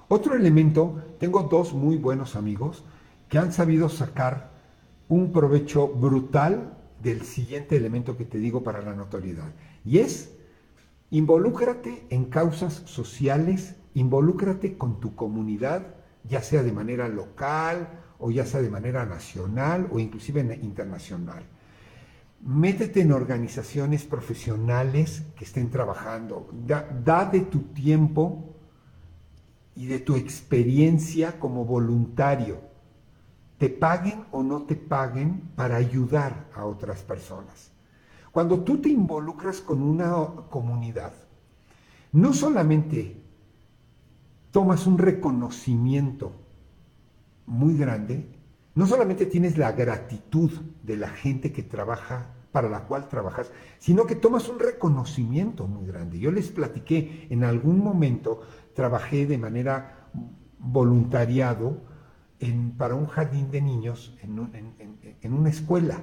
Otro 0.09 0.35
elemento, 0.35 1.01
tengo 1.17 1.43
dos 1.43 1.71
muy 1.71 1.95
buenos 1.95 2.35
amigos 2.35 2.83
que 3.29 3.37
han 3.37 3.53
sabido 3.53 3.87
sacar 3.87 4.51
un 5.07 5.31
provecho 5.31 5.87
brutal 5.87 6.73
del 7.01 7.21
siguiente 7.21 7.77
elemento 7.77 8.17
que 8.17 8.25
te 8.25 8.37
digo 8.37 8.63
para 8.63 8.81
la 8.81 8.93
notoriedad. 8.93 9.53
Y 9.85 9.99
es 9.99 10.33
Involúcrate 11.13 12.07
en 12.09 12.25
causas 12.25 12.73
sociales, 12.85 13.75
involúcrate 13.93 14.79
con 14.79 14.99
tu 14.99 15.13
comunidad, 15.13 15.93
ya 16.23 16.41
sea 16.41 16.63
de 16.63 16.71
manera 16.71 17.07
local 17.07 18.01
o 18.17 18.31
ya 18.31 18.47
sea 18.47 18.63
de 18.63 18.71
manera 18.71 19.05
nacional 19.05 19.87
o 19.91 19.99
inclusive 19.99 20.41
internacional. 20.63 21.43
Métete 22.41 23.01
en 23.01 23.11
organizaciones 23.11 24.05
profesionales 24.05 25.21
que 25.35 25.45
estén 25.45 25.69
trabajando. 25.69 26.49
Da, 26.65 27.25
de 27.25 27.41
tu 27.41 27.59
tiempo 27.59 28.55
y 29.75 29.85
de 29.85 29.99
tu 29.99 30.15
experiencia 30.15 31.39
como 31.39 31.63
voluntario. 31.63 32.57
Te 33.59 33.69
paguen 33.69 34.25
o 34.31 34.41
no 34.41 34.63
te 34.63 34.75
paguen 34.75 35.51
para 35.55 35.75
ayudar 35.75 36.49
a 36.55 36.65
otras 36.65 37.03
personas. 37.03 37.72
Cuando 38.33 38.61
tú 38.61 38.79
te 38.79 38.89
involucras 38.89 39.61
con 39.61 39.83
una 39.83 40.11
comunidad, 40.49 41.13
no 42.11 42.33
solamente 42.33 43.21
tomas 44.49 44.87
un 44.87 44.97
reconocimiento 44.97 46.33
muy 47.45 47.77
grande, 47.77 48.27
no 48.73 48.87
solamente 48.87 49.27
tienes 49.27 49.59
la 49.59 49.71
gratitud 49.73 50.49
de 50.81 50.97
la 50.97 51.09
gente 51.09 51.53
que 51.53 51.61
trabaja, 51.61 52.33
para 52.51 52.69
la 52.69 52.85
cual 52.85 53.07
trabajas, 53.07 53.51
sino 53.77 54.05
que 54.05 54.15
tomas 54.15 54.49
un 54.49 54.57
reconocimiento 54.57 55.67
muy 55.67 55.85
grande. 55.85 56.19
Yo 56.19 56.31
les 56.31 56.49
platiqué, 56.49 57.27
en 57.29 57.43
algún 57.43 57.83
momento 57.83 58.41
trabajé 58.73 59.27
de 59.27 59.37
manera 59.37 60.09
voluntariado 60.57 61.81
para 62.77 62.95
un 62.95 63.05
jardín 63.05 63.51
de 63.51 63.61
niños 63.61 64.17
en, 64.23 65.33
una 65.33 65.49
escuela 65.49 66.01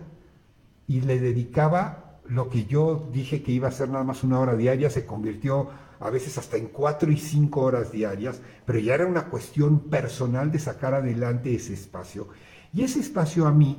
y 0.87 1.01
le 1.01 1.19
dedicaba 1.19 2.10
lo 2.31 2.49
que 2.49 2.65
yo 2.65 3.09
dije 3.13 3.43
que 3.43 3.53
iba 3.53 3.69
a 3.69 3.73
ser 3.73 3.89
nada 3.89 4.05
más 4.05 4.23
una 4.23 4.39
hora 4.39 4.55
diaria 4.55 4.89
se 4.89 5.05
convirtió 5.05 5.69
a 5.99 6.11
veces 6.11 6.39
hasta 6.39 6.57
en 6.57 6.69
cuatro 6.69 7.11
y 7.11 7.17
cinco 7.17 7.63
horas 7.63 7.93
diarias, 7.93 8.41
pero 8.65 8.79
ya 8.79 8.95
era 8.95 9.07
una 9.07 9.27
cuestión 9.27 9.81
personal 9.81 10.51
de 10.51 10.59
sacar 10.59 10.95
adelante 10.95 11.55
ese 11.55 11.75
espacio. 11.75 12.29
Y 12.73 12.83
ese 12.83 13.01
espacio 13.01 13.47
a 13.47 13.53
mí 13.53 13.77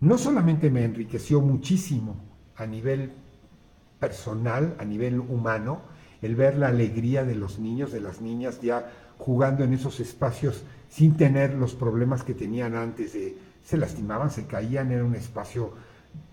no 0.00 0.18
solamente 0.18 0.70
me 0.70 0.84
enriqueció 0.84 1.40
muchísimo 1.40 2.16
a 2.56 2.66
nivel 2.66 3.12
personal, 4.00 4.74
a 4.78 4.84
nivel 4.84 5.20
humano, 5.20 5.82
el 6.22 6.34
ver 6.34 6.56
la 6.56 6.68
alegría 6.68 7.24
de 7.24 7.34
los 7.34 7.58
niños, 7.58 7.92
de 7.92 8.00
las 8.00 8.20
niñas 8.20 8.60
ya 8.60 8.90
jugando 9.18 9.64
en 9.64 9.74
esos 9.74 10.00
espacios 10.00 10.64
sin 10.88 11.16
tener 11.16 11.54
los 11.54 11.74
problemas 11.74 12.24
que 12.24 12.34
tenían 12.34 12.74
antes 12.74 13.12
de 13.12 13.36
se 13.62 13.76
lastimaban, 13.76 14.30
se 14.30 14.46
caían, 14.46 14.92
era 14.92 15.04
un 15.04 15.16
espacio 15.16 15.72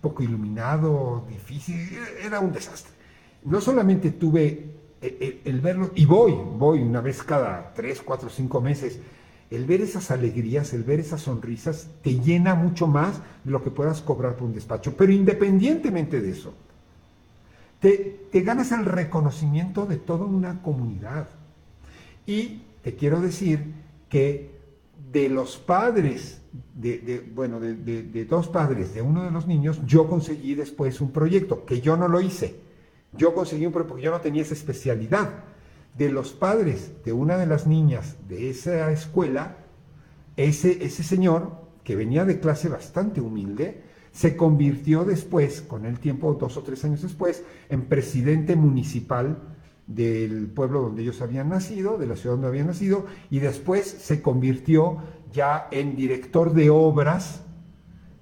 poco 0.01 0.23
iluminado, 0.23 1.25
difícil, 1.29 1.89
era 2.23 2.39
un 2.39 2.51
desastre. 2.51 2.93
No 3.43 3.61
solamente 3.61 4.11
tuve 4.11 4.71
el, 5.01 5.41
el, 5.43 5.61
verlo, 5.61 5.91
y 5.95 6.05
voy, 6.05 6.33
voy 6.33 6.81
una 6.81 7.01
vez 7.01 7.23
cada 7.23 7.73
tres, 7.73 8.01
cuatro, 8.01 8.29
cinco 8.29 8.61
meses, 8.61 8.99
el 9.49 9.65
ver 9.65 9.81
esas 9.81 10.11
alegrías, 10.11 10.73
el 10.73 10.83
ver 10.83 10.99
esas 10.99 11.21
sonrisas, 11.21 11.89
te 12.01 12.19
llena 12.19 12.55
mucho 12.55 12.87
más 12.87 13.21
de 13.43 13.51
lo 13.51 13.63
que 13.63 13.69
puedas 13.69 14.01
cobrar 14.01 14.35
por 14.35 14.47
un 14.47 14.53
despacho. 14.53 14.95
Pero 14.97 15.11
independientemente 15.11 16.21
de 16.21 16.31
eso, 16.31 16.53
te 17.79 18.41
ganas 18.41 18.71
el 18.71 18.85
reconocimiento 18.85 19.85
de 19.85 19.97
toda 19.97 20.25
una 20.25 20.61
comunidad. 20.61 21.27
Y 22.25 22.63
te 22.81 22.95
quiero 22.95 23.21
decir 23.21 23.73
que 24.09 24.52
de 25.11 25.29
los 25.29 25.57
padres, 25.57 26.41
de, 26.73 27.29
bueno, 27.33 27.59
de, 27.59 27.75
de, 27.75 28.25
dos 28.25 28.47
padres 28.47 28.93
de 28.93 29.01
uno 29.01 29.23
de 29.23 29.31
los 29.31 29.47
niños, 29.47 29.81
yo 29.85 30.07
conseguí 30.07 30.55
después 30.55 31.01
un 31.01 31.11
proyecto, 31.11 31.65
que 31.65 31.81
yo 31.81 31.97
no 31.97 32.07
lo 32.07 32.21
hice. 32.21 32.55
Yo 33.13 33.33
conseguí 33.33 33.65
un 33.65 33.71
proyecto 33.71 33.93
porque 33.93 34.05
yo 34.05 34.11
no 34.11 34.21
tenía 34.21 34.41
esa 34.41 34.53
especialidad. 34.53 35.45
De 35.97 36.09
los 36.09 36.31
padres 36.31 36.91
de 37.05 37.13
una 37.13 37.37
de 37.37 37.45
las 37.45 37.67
niñas 37.67 38.15
de 38.27 38.49
esa 38.49 38.91
escuela, 38.91 39.57
ese, 40.35 40.83
ese 40.83 41.03
señor, 41.03 41.61
que 41.83 41.95
venía 41.95 42.25
de 42.25 42.39
clase 42.39 42.69
bastante 42.69 43.21
humilde, 43.21 43.83
se 44.11 44.35
convirtió 44.35 45.05
después, 45.05 45.61
con 45.61 45.85
el 45.85 45.99
tiempo, 45.99 46.33
dos 46.33 46.57
o 46.57 46.63
tres 46.63 46.83
años 46.85 47.03
después, 47.03 47.43
en 47.69 47.85
presidente 47.85 48.55
municipal 48.55 49.52
del 49.87 50.47
pueblo 50.47 50.81
donde 50.81 51.01
ellos 51.01 51.21
habían 51.21 51.49
nacido, 51.49 51.97
de 51.97 52.07
la 52.07 52.15
ciudad 52.15 52.35
donde 52.35 52.47
habían 52.47 52.67
nacido, 52.67 53.05
y 53.29 53.39
después 53.39 53.85
se 53.85 54.21
convirtió 54.21 54.97
ya 55.31 55.67
en 55.71 55.95
director 55.95 56.53
de 56.53 56.69
obras 56.69 57.43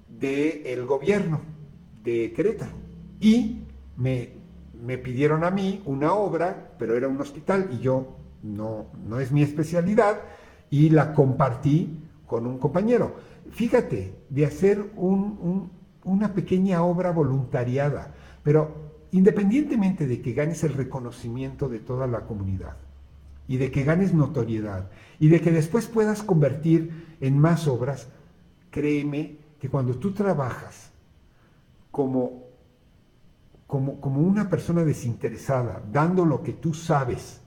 del 0.08 0.84
gobierno 0.86 1.40
de 2.02 2.32
Querétaro. 2.32 2.72
Y 3.20 3.62
me, 3.96 4.30
me, 4.82 4.98
pidieron 4.98 5.44
a 5.44 5.50
mí 5.50 5.82
una 5.84 6.14
obra, 6.14 6.72
pero 6.78 6.96
era 6.96 7.08
un 7.08 7.20
hospital 7.20 7.68
y 7.72 7.78
yo 7.78 8.16
no, 8.42 8.86
no 9.06 9.20
es 9.20 9.30
mi 9.30 9.42
especialidad, 9.42 10.20
y 10.70 10.88
la 10.88 11.12
compartí 11.12 12.00
con 12.26 12.46
un 12.46 12.58
compañero. 12.58 13.14
Fíjate, 13.50 14.14
de 14.30 14.46
hacer 14.46 14.90
una 14.96 16.32
pequeña 16.34 16.82
obra 16.82 17.10
voluntariada, 17.10 18.14
pero 18.42 18.81
independientemente 19.12 20.06
de 20.06 20.20
que 20.20 20.32
ganes 20.32 20.64
el 20.64 20.72
reconocimiento 20.72 21.68
de 21.68 21.78
toda 21.78 22.06
la 22.06 22.22
comunidad 22.22 22.76
y 23.46 23.58
de 23.58 23.70
que 23.70 23.84
ganes 23.84 24.14
notoriedad 24.14 24.90
y 25.20 25.28
de 25.28 25.40
que 25.40 25.52
después 25.52 25.86
puedas 25.86 26.22
convertir 26.22 27.16
en 27.20 27.38
más 27.38 27.68
obras, 27.68 28.08
créeme 28.70 29.36
que 29.60 29.68
cuando 29.68 29.94
tú 29.96 30.12
trabajas 30.12 30.90
como, 31.90 32.44
como, 33.66 34.00
como 34.00 34.20
una 34.20 34.48
persona 34.48 34.82
desinteresada, 34.82 35.82
dando 35.92 36.24
lo 36.24 36.42
que 36.42 36.54
tú 36.54 36.72
sabes, 36.72 37.42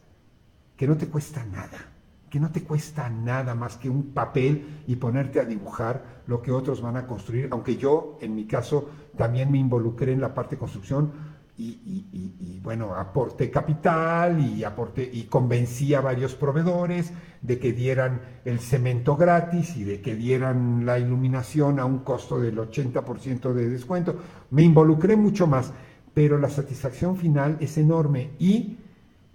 que 0.78 0.88
no 0.88 0.96
te 0.98 1.08
cuesta 1.08 1.44
nada, 1.46 1.90
que 2.30 2.40
no 2.40 2.52
te 2.52 2.64
cuesta 2.64 3.10
nada 3.10 3.56
más 3.56 3.78
que 3.78 3.90
un 3.90 4.14
papel 4.14 4.84
y 4.86 4.98
ponerte 4.98 5.40
a 5.40 5.46
dibujar 5.46 6.22
lo 6.28 6.44
que 6.44 6.52
otros 6.52 6.82
van 6.82 6.98
a 6.98 7.08
construir, 7.08 7.48
aunque 7.52 7.78
yo 7.78 8.20
en 8.22 8.36
mi 8.36 8.46
caso 8.46 8.90
también 9.18 9.52
me 9.52 9.58
involucré 9.58 10.12
en 10.12 10.22
la 10.22 10.36
parte 10.36 10.56
de 10.56 10.60
construcción, 10.60 11.35
y, 11.58 12.60
bueno, 12.62 12.96
aporté 12.96 13.50
capital 13.50 14.40
y, 14.42 14.64
aporté, 14.64 15.10
y 15.12 15.24
convencí 15.24 15.94
a 15.94 16.02
varios 16.02 16.36
proveedores 16.36 17.14
de 17.42 17.60
que 17.60 17.72
dieran 17.72 18.22
el 18.44 18.60
cemento 18.60 19.16
gratis 19.16 19.78
y 19.78 19.84
de 19.84 20.02
que 20.02 20.16
dieran 20.16 20.86
la 20.86 21.00
iluminación 21.00 21.80
a 21.80 21.86
un 21.86 22.00
costo 22.00 22.40
del 22.40 22.58
80% 22.58 23.54
de 23.54 23.70
descuento. 23.70 24.18
Me 24.52 24.64
involucré 24.64 25.16
mucho 25.16 25.48
más, 25.48 25.72
pero 26.14 26.38
la 26.38 26.50
satisfacción 26.50 27.16
final 27.16 27.58
es 27.62 27.78
enorme 27.78 28.32
y 28.38 28.78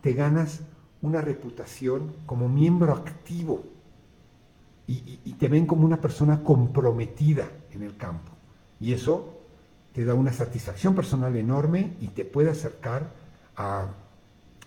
te 0.02 0.12
ganas 0.12 0.60
una 1.02 1.22
reputación 1.22 2.12
como 2.26 2.48
miembro 2.48 2.92
activo 2.92 3.64
y 4.86 5.34
te 5.38 5.46
ven 5.46 5.66
como 5.66 5.86
una 5.86 6.00
persona 6.00 6.42
comprometida 6.42 7.48
en 7.70 7.84
el 7.84 7.96
campo. 7.96 8.32
Y 8.80 8.92
eso 8.92 9.39
te 9.92 10.04
da 10.04 10.14
una 10.14 10.32
satisfacción 10.32 10.94
personal 10.94 11.34
enorme 11.36 11.94
y 12.00 12.08
te 12.08 12.24
puede 12.24 12.50
acercar 12.50 13.10
a, 13.56 13.88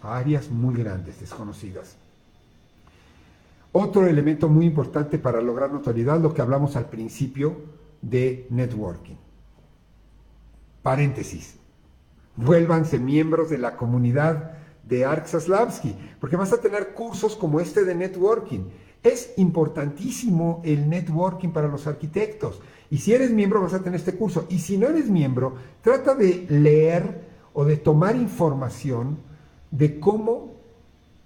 áreas 0.01 0.49
muy 0.49 0.75
grandes, 0.75 1.19
desconocidas. 1.19 1.95
Otro 3.71 4.05
elemento 4.05 4.49
muy 4.49 4.65
importante 4.65 5.17
para 5.17 5.41
lograr 5.41 5.71
notoriedad, 5.71 6.19
lo 6.19 6.33
que 6.33 6.41
hablamos 6.41 6.75
al 6.75 6.89
principio 6.89 7.55
de 8.01 8.45
networking. 8.49 9.15
Paréntesis. 10.81 11.55
Vuélvanse 12.35 12.99
miembros 12.99 13.49
de 13.49 13.57
la 13.57 13.77
comunidad 13.77 14.57
de 14.83 15.05
Arksaslavsky, 15.05 15.95
porque 16.19 16.35
vas 16.35 16.51
a 16.51 16.59
tener 16.59 16.93
cursos 16.93 17.35
como 17.35 17.59
este 17.59 17.85
de 17.85 17.95
networking. 17.95 18.65
Es 19.03 19.33
importantísimo 19.37 20.61
el 20.63 20.89
networking 20.89 21.49
para 21.49 21.67
los 21.67 21.85
arquitectos. 21.87 22.61
Y 22.89 22.97
si 22.99 23.13
eres 23.13 23.31
miembro 23.31 23.61
vas 23.61 23.73
a 23.73 23.83
tener 23.83 23.99
este 23.99 24.15
curso. 24.15 24.47
Y 24.49 24.59
si 24.59 24.77
no 24.77 24.87
eres 24.87 25.09
miembro, 25.09 25.55
trata 25.81 26.15
de 26.15 26.45
leer 26.49 27.27
o 27.53 27.65
de 27.65 27.77
tomar 27.77 28.15
información 28.15 29.17
de 29.71 29.99
cómo 29.99 30.53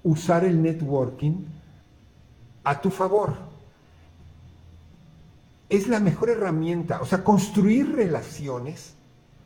usar 0.03 0.45
el 0.45 0.61
networking 0.61 1.45
a 2.63 2.81
tu 2.81 2.89
favor. 2.89 3.35
Es 5.69 5.87
la 5.87 5.99
mejor 5.99 6.29
herramienta, 6.29 7.01
o 7.01 7.05
sea, 7.05 7.23
construir 7.23 7.93
relaciones, 7.93 8.93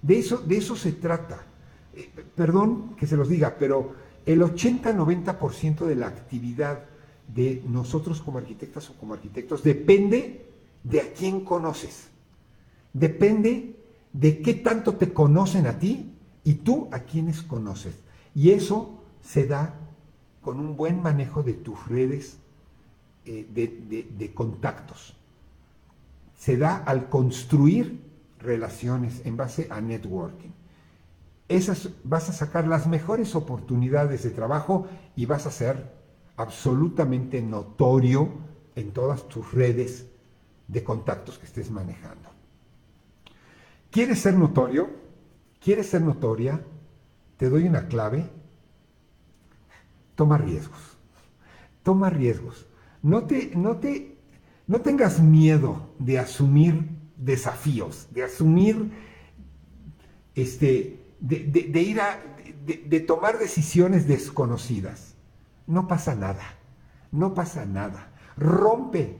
de 0.01 0.19
eso, 0.19 0.37
de 0.37 0.57
eso 0.57 0.75
se 0.75 0.93
trata. 0.93 1.43
Eh, 1.93 2.09
perdón 2.35 2.95
que 2.95 3.07
se 3.07 3.17
los 3.17 3.27
diga, 3.27 3.55
pero 3.57 3.93
el 4.25 4.41
80-90% 4.41 5.85
de 5.85 5.95
la 5.95 6.07
actividad 6.07 6.83
de 7.33 7.63
nosotros 7.67 8.21
como 8.21 8.37
arquitectas 8.37 8.89
o 8.89 8.93
como 8.95 9.13
arquitectos 9.13 9.63
depende 9.63 10.45
de 10.83 11.01
a 11.01 11.13
quién 11.13 11.45
conoces 11.45 12.11
depende 12.93 13.75
de 14.13 14.41
qué 14.41 14.53
tanto 14.53 14.95
te 14.95 15.13
conocen 15.13 15.67
a 15.67 15.79
ti 15.79 16.13
y 16.43 16.55
tú 16.55 16.89
a 16.91 16.99
quienes 16.99 17.41
conoces. 17.41 17.95
Y 18.35 18.51
eso 18.51 19.03
se 19.21 19.45
da 19.47 19.75
con 20.41 20.59
un 20.59 20.75
buen 20.75 21.01
manejo 21.01 21.43
de 21.43 21.53
tus 21.53 21.87
redes 21.87 22.37
eh, 23.25 23.47
de, 23.51 24.33
contactos. 24.33 25.15
Se 26.37 26.57
da 26.57 26.77
al 26.77 27.09
construir 27.09 28.01
relaciones 28.39 29.21
en 29.25 29.37
base 29.37 29.67
a 29.69 29.79
networking. 29.79 30.49
Esas, 31.47 31.89
vas 32.03 32.29
a 32.29 32.33
sacar 32.33 32.67
las 32.67 32.87
mejores 32.87 33.35
oportunidades 33.35 34.23
de 34.23 34.31
trabajo 34.31 34.87
y 35.15 35.25
vas 35.25 35.45
a 35.45 35.51
ser 35.51 36.00
absolutamente 36.41 37.41
notorio 37.41 38.29
en 38.75 38.91
todas 38.91 39.27
tus 39.27 39.51
redes 39.51 40.07
de 40.67 40.83
contactos 40.83 41.37
que 41.37 41.45
estés 41.45 41.69
manejando. 41.69 42.29
¿Quieres 43.89 44.19
ser 44.19 44.35
notorio? 44.35 44.89
¿Quieres 45.59 45.89
ser 45.89 46.01
notoria? 46.01 46.63
Te 47.37 47.49
doy 47.49 47.67
una 47.67 47.87
clave. 47.87 48.29
Toma 50.15 50.37
riesgos. 50.37 50.79
Toma 51.83 52.09
riesgos. 52.09 52.65
No 53.01 53.25
te, 53.25 53.51
no 53.55 53.77
te, 53.77 54.17
no 54.67 54.81
tengas 54.81 55.19
miedo 55.19 55.89
de 55.99 56.19
asumir 56.19 56.87
desafíos, 57.17 58.07
de 58.11 58.23
asumir, 58.23 58.91
este, 60.35 60.99
de, 61.19 61.81
ir 61.81 61.99
a, 61.99 62.19
de 62.65 62.99
tomar 63.01 63.39
decisiones 63.39 64.07
desconocidas. 64.07 65.10
No 65.67 65.87
pasa 65.87 66.15
nada. 66.15 66.43
No 67.11 67.33
pasa 67.33 67.65
nada. 67.65 68.09
Rompe. 68.37 69.17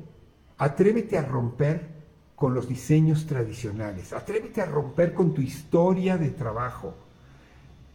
Atrévete 0.58 1.18
a 1.18 1.24
romper 1.24 1.90
con 2.36 2.54
los 2.54 2.68
diseños 2.68 3.26
tradicionales. 3.26 4.14
Atrévete 4.14 4.62
a 4.62 4.66
romper 4.66 5.14
con 5.14 5.34
tu 5.34 5.42
historia 5.42 6.18
de 6.18 6.30
trabajo. 6.30 6.96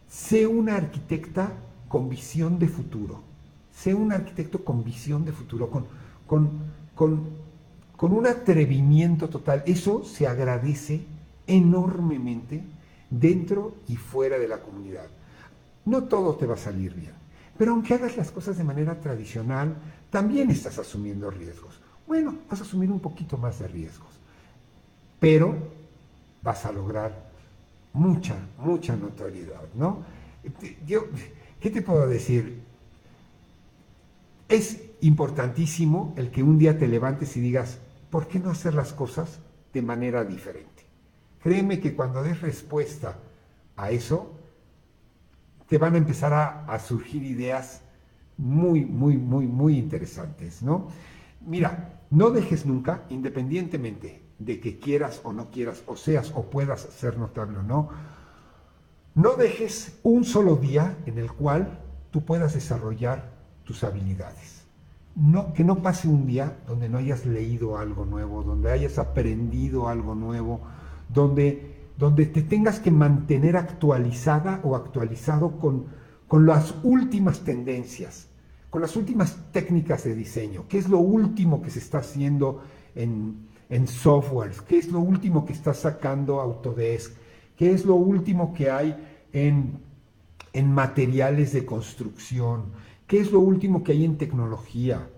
Sé 0.09 0.47
una 0.47 0.75
arquitecta 0.75 1.51
con 1.87 2.09
visión 2.09 2.59
de 2.59 2.67
futuro. 2.67 3.21
Sé 3.73 3.93
un 3.93 4.11
arquitecto 4.11 4.63
con 4.63 4.83
visión 4.83 5.23
de 5.23 5.31
futuro, 5.31 5.69
con, 5.69 5.85
con, 6.25 6.49
con, 6.95 7.29
con 7.95 8.11
un 8.11 8.25
atrevimiento 8.25 9.29
total. 9.29 9.63
Eso 9.65 10.03
se 10.03 10.27
agradece 10.27 11.01
enormemente 11.45 12.63
dentro 13.09 13.75
y 13.87 13.95
fuera 13.95 14.37
de 14.39 14.47
la 14.47 14.59
comunidad. 14.59 15.07
No 15.85 16.03
todo 16.03 16.35
te 16.35 16.45
va 16.45 16.55
a 16.55 16.57
salir 16.57 16.93
bien, 16.93 17.13
Pero 17.57 17.71
aunque 17.71 17.93
hagas 17.93 18.17
las 18.17 18.31
cosas 18.31 18.57
de 18.57 18.63
manera 18.63 18.99
tradicional, 18.99 19.75
también 20.09 20.49
estás 20.49 20.77
asumiendo 20.77 21.29
riesgos. 21.29 21.79
Bueno, 22.05 22.37
vas 22.49 22.61
a 22.61 22.63
asumir 22.63 22.91
un 22.91 22.99
poquito 22.99 23.37
más 23.37 23.59
de 23.59 23.67
riesgos, 23.67 24.11
pero 25.19 25.55
vas 26.41 26.65
a 26.65 26.71
lograr 26.71 27.29
mucha, 27.93 28.35
mucha 28.59 28.95
notoriedad, 28.95 29.63
¿no? 29.73 30.03
Yo, 30.85 31.07
¿qué 31.59 31.69
te 31.69 31.81
puedo 31.81 32.07
decir? 32.07 32.61
Es 34.47 34.79
importantísimo 35.01 36.13
el 36.15 36.31
que 36.31 36.43
un 36.43 36.57
día 36.57 36.77
te 36.77 36.87
levantes 36.87 37.35
y 37.35 37.41
digas, 37.41 37.79
¿por 38.09 38.27
qué 38.27 38.39
no 38.39 38.51
hacer 38.51 38.73
las 38.73 38.93
cosas 38.93 39.39
de 39.73 39.81
manera 39.81 40.23
diferente? 40.23 40.85
Créeme 41.43 41.81
que 41.81 41.93
cuando 41.93 42.23
des 42.23 42.39
respuesta 42.39 43.17
a 43.75 43.91
eso, 43.91 44.36
te 45.67 45.77
van 45.77 45.95
a 45.95 45.97
empezar 45.97 46.33
a, 46.33 46.79
surgir 46.79 47.23
ideas 47.23 47.81
muy, 48.37 48.85
muy, 48.85 49.17
muy, 49.17 49.47
muy 49.47 49.77
interesantes, 49.77 50.61
¿no? 50.61 50.87
Mira, 51.45 52.01
no 52.09 52.29
dejes 52.29 52.65
nunca, 52.65 53.03
independientemente 53.09 54.21
de 54.39 54.59
que 54.59 54.79
quieras 54.79 55.21
o 55.23 55.33
no 55.33 55.49
quieras, 55.49 55.83
o 55.87 55.95
seas 55.95 56.31
o 56.35 56.43
puedas 56.49 56.81
ser 56.81 57.17
notable 57.17 57.57
o 57.57 57.63
no, 57.63 57.89
no 59.15 59.33
dejes 59.33 59.99
un 60.03 60.23
solo 60.23 60.55
día 60.55 60.95
en 61.05 61.17
el 61.17 61.31
cual 61.31 61.79
tú 62.11 62.23
puedas 62.23 62.53
desarrollar 62.53 63.31
tus 63.63 63.83
habilidades. 63.83 64.63
No, 65.15 65.53
que 65.53 65.63
no 65.63 65.81
pase 65.81 66.07
un 66.07 66.27
día 66.27 66.59
donde 66.67 66.87
no 66.87 66.99
hayas 66.99 67.25
leído 67.25 67.79
algo 67.79 68.05
nuevo, 68.05 68.43
donde 68.43 68.71
hayas 68.71 68.99
aprendido 68.99 69.87
algo 69.87 70.13
nuevo, 70.13 70.61
donde 71.09 71.76
donde 71.97 72.27
te 72.27 72.43
tengas 72.43 72.79
que 72.79 72.91
mantener 72.91 73.57
actualizada 73.57 74.61
o 74.63 74.75
actualizado 74.75 75.59
con, 75.59 75.85
con 76.27 76.45
las 76.45 76.75
últimas 76.83 77.39
tendencias, 77.39 78.27
con 78.69 78.81
las 78.81 78.95
últimas 78.95 79.37
técnicas 79.51 80.03
de 80.03 80.13
diseño, 80.13 80.65
qué 80.69 80.77
es 80.77 80.89
lo 80.89 80.99
último 80.99 81.61
que 81.61 81.71
se 81.71 81.79
está 81.79 81.99
haciendo 81.99 82.61
en, 82.95 83.47
en 83.69 83.87
softwares, 83.87 84.61
qué 84.61 84.77
es 84.77 84.91
lo 84.91 84.99
último 84.99 85.45
que 85.45 85.53
está 85.53 85.73
sacando 85.73 86.39
Autodesk, 86.39 87.13
qué 87.55 87.71
es 87.71 87.85
lo 87.85 87.95
último 87.95 88.53
que 88.53 88.69
hay 88.69 88.95
en, 89.33 89.79
en 90.53 90.71
materiales 90.71 91.53
de 91.53 91.65
construcción, 91.65 92.65
qué 93.07 93.19
es 93.19 93.31
lo 93.31 93.39
último 93.39 93.83
que 93.83 93.93
hay 93.93 94.05
en 94.05 94.17
tecnología, 94.17 95.09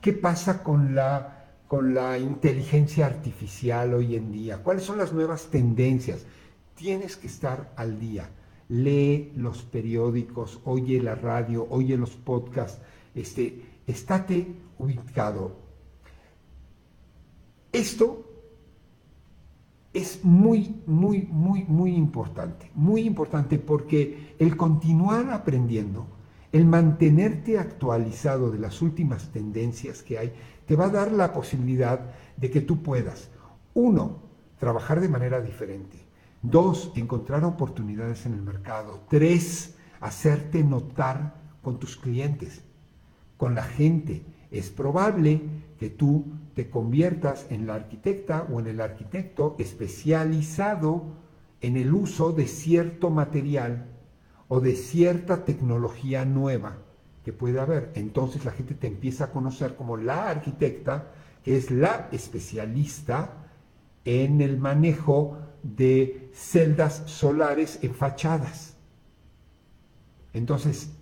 qué 0.00 0.12
pasa 0.12 0.64
con 0.64 0.94
la 0.96 1.35
con 1.68 1.94
la 1.94 2.18
inteligencia 2.18 3.06
artificial 3.06 3.94
hoy 3.94 4.16
en 4.16 4.32
día? 4.32 4.62
¿Cuáles 4.62 4.84
son 4.84 4.98
las 4.98 5.12
nuevas 5.12 5.46
tendencias? 5.50 6.26
Tienes 6.74 7.16
que 7.16 7.26
estar 7.26 7.72
al 7.76 7.98
día. 7.98 8.30
Lee 8.68 9.32
los 9.36 9.62
periódicos, 9.62 10.60
oye 10.64 11.00
la 11.00 11.14
radio, 11.14 11.66
oye 11.70 11.96
los 11.96 12.10
podcasts, 12.16 12.80
este, 13.14 13.62
estate 13.86 14.46
ubicado. 14.78 15.56
Esto 17.72 18.26
es 19.96 20.24
muy, 20.24 20.82
muy, 20.86 21.22
muy, 21.30 21.64
muy 21.64 21.94
importante, 21.94 22.70
muy 22.74 23.02
importante 23.02 23.58
porque 23.58 24.34
el 24.38 24.56
continuar 24.56 25.30
aprendiendo, 25.30 26.06
el 26.52 26.66
mantenerte 26.66 27.58
actualizado 27.58 28.50
de 28.50 28.58
las 28.58 28.82
últimas 28.82 29.32
tendencias 29.32 30.02
que 30.02 30.18
hay, 30.18 30.32
te 30.66 30.76
va 30.76 30.86
a 30.86 30.90
dar 30.90 31.12
la 31.12 31.32
posibilidad 31.32 32.00
de 32.36 32.50
que 32.50 32.60
tú 32.60 32.82
puedas, 32.82 33.30
uno, 33.74 34.22
trabajar 34.58 35.00
de 35.00 35.08
manera 35.08 35.40
diferente, 35.40 35.96
dos, 36.42 36.92
encontrar 36.96 37.44
oportunidades 37.44 38.26
en 38.26 38.34
el 38.34 38.42
mercado, 38.42 39.00
tres, 39.08 39.76
hacerte 40.00 40.62
notar 40.64 41.34
con 41.62 41.78
tus 41.78 41.96
clientes, 41.96 42.62
con 43.36 43.54
la 43.54 43.62
gente. 43.62 44.24
Es 44.50 44.70
probable 44.70 45.42
que 45.78 45.90
tú 45.90 46.24
te 46.54 46.70
conviertas 46.70 47.46
en 47.50 47.66
la 47.66 47.74
arquitecta 47.74 48.46
o 48.50 48.60
en 48.60 48.66
el 48.66 48.80
arquitecto 48.80 49.56
especializado 49.58 51.04
en 51.60 51.76
el 51.76 51.92
uso 51.92 52.32
de 52.32 52.46
cierto 52.46 53.10
material 53.10 53.86
o 54.48 54.60
de 54.60 54.76
cierta 54.76 55.44
tecnología 55.44 56.24
nueva 56.24 56.78
que 57.26 57.32
puede 57.32 57.58
haber. 57.58 57.90
Entonces 57.96 58.44
la 58.44 58.52
gente 58.52 58.74
te 58.74 58.86
empieza 58.86 59.24
a 59.24 59.30
conocer 59.32 59.74
como 59.74 59.96
la 59.96 60.30
arquitecta, 60.30 61.10
que 61.42 61.56
es 61.56 61.72
la 61.72 62.08
especialista 62.12 63.48
en 64.04 64.40
el 64.40 64.60
manejo 64.60 65.36
de 65.64 66.30
celdas 66.32 67.02
solares 67.06 67.80
en 67.82 67.96
fachadas. 67.96 68.76
Entonces, 70.34 70.92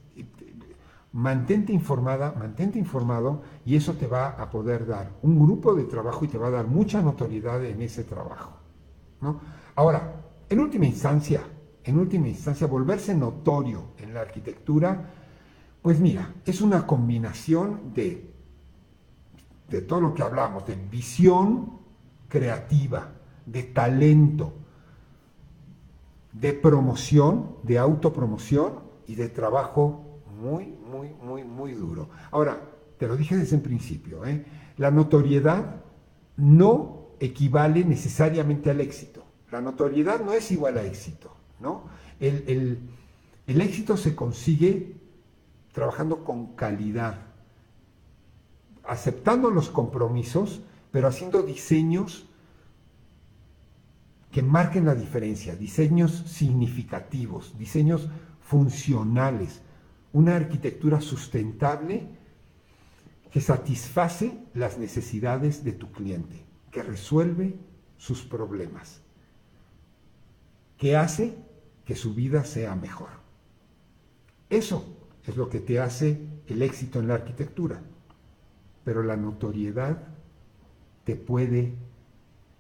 mantente 1.13 1.75
informada, 1.75 2.33
mantente 2.33 2.79
informado 2.79 3.43
y 3.67 3.77
eso 3.77 3.93
te 3.93 4.07
va 4.07 4.29
a 4.29 4.49
poder 4.49 4.87
dar 4.87 5.11
un 5.21 5.39
grupo 5.39 5.75
de 5.75 5.85
trabajo 5.85 6.25
y 6.25 6.29
te 6.29 6.39
va 6.39 6.47
a 6.47 6.53
dar 6.53 6.67
mucha 6.67 7.03
notoriedad 7.03 7.63
en 7.67 7.83
ese 7.83 8.05
trabajo. 8.05 8.57
¿no? 9.21 9.43
Ahora, 9.75 10.23
en 10.49 10.59
última 10.59 10.87
instancia, 10.87 11.43
en 11.85 11.99
última 11.99 12.29
instancia, 12.29 12.67
volverse 12.67 13.15
notorio 13.15 13.89
en 13.99 14.15
la 14.15 14.23
arquitectura 14.23 15.24
pues 15.85 16.01
mira, 16.01 16.33
es 16.47 16.63
una 16.63 16.87
combinación 16.87 17.93
de, 17.93 18.31
de 19.69 19.83
todo 19.83 20.01
lo 20.01 20.15
que 20.15 20.23
hablamos, 20.23 20.67
de 20.67 20.77
visión 20.77 21.73
creativa, 22.27 23.11
de 23.45 23.65
talento, 23.65 24.55
de 26.33 26.55
promoción, 26.55 27.57
de 27.65 27.77
autopromoción 27.77 28.81
y 29.07 29.15
de 29.15 29.29
trabajo 29.29 30.23
muy, 30.41 30.75
muy, 30.91 31.11
muy, 31.23 31.45
muy 31.45 31.73
duro. 31.73 32.09
Ahora, 32.31 32.59
te 32.97 33.07
lo 33.07 33.15
dije 33.15 33.37
desde 33.37 33.57
el 33.57 33.63
principio, 33.63 34.25
¿eh? 34.25 34.43
la 34.79 34.91
notoriedad 34.91 35.83
no 36.39 37.09
equivale 37.21 37.85
necesariamente 37.85 38.71
al 38.71 38.81
éxito. 38.81 39.23
La 39.51 39.61
notoriedad 39.61 40.25
no 40.25 40.33
es 40.33 40.51
igual 40.51 40.79
a 40.79 40.83
éxito, 40.83 41.31
¿no? 41.61 41.83
El, 42.19 42.79
el 43.47 43.61
éxito 43.61 43.99
se 43.99 44.17
consigue 44.17 45.04
trabajando 45.75 46.25
con 46.25 46.55
calidad, 46.55 47.19
aceptando 48.85 49.51
los 49.51 49.71
compromisos, 49.71 50.63
pero 50.93 51.09
haciendo 51.09 51.43
diseños 51.43 52.27
que 54.31 54.41
marquen 54.41 54.87
la 54.87 54.95
diferencia, 54.95 55.57
diseños 55.57 56.13
significativos, 56.27 57.59
diseños 57.59 58.09
funcionales, 58.41 59.63
una 60.13 60.37
arquitectura 60.37 61.01
sustentable 61.01 62.07
que 63.33 63.41
satisface 63.41 64.45
las 64.55 64.79
necesidades 64.79 65.65
de 65.65 65.73
tu 65.73 65.91
cliente, 65.91 66.45
que 66.71 66.85
resuelve 66.85 67.59
sus 67.97 68.23
problemas, 68.23 69.01
que 70.79 70.97
hace 70.97 71.37
que 71.85 71.97
su 71.97 72.15
vida 72.15 72.45
sea 72.45 72.77
mejor. 72.77 73.09
Eso 74.49 74.94
es 75.27 75.37
lo 75.37 75.49
que 75.49 75.61
te 75.61 75.81
hace 75.81 76.21
el 76.47 76.63
éxito 76.63 77.01
en 77.01 77.09
la 77.09 77.15
arquitectura. 77.15 77.81
Pero 78.85 79.03
la 79.03 79.17
notoriedad 79.17 79.99
te 81.05 81.17
puede 81.17 81.75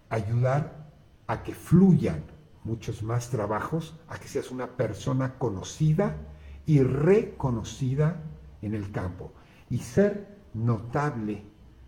ayudar 0.09 0.90
a 1.27 1.42
que 1.42 1.55
fluyan 1.55 2.22
muchos 2.64 3.03
más 3.03 3.31
trabajos, 3.31 3.94
a 4.09 4.18
que 4.18 4.29
seas 4.29 4.50
una 4.50 4.68
persona 4.68 5.35
conocida 5.38 6.16
y 6.66 6.83
reconocida 6.83 8.22
en 8.62 8.74
el 8.74 8.90
campo. 8.90 9.33
Y 9.68 9.79
ser 9.79 10.38
notable, 10.55 11.42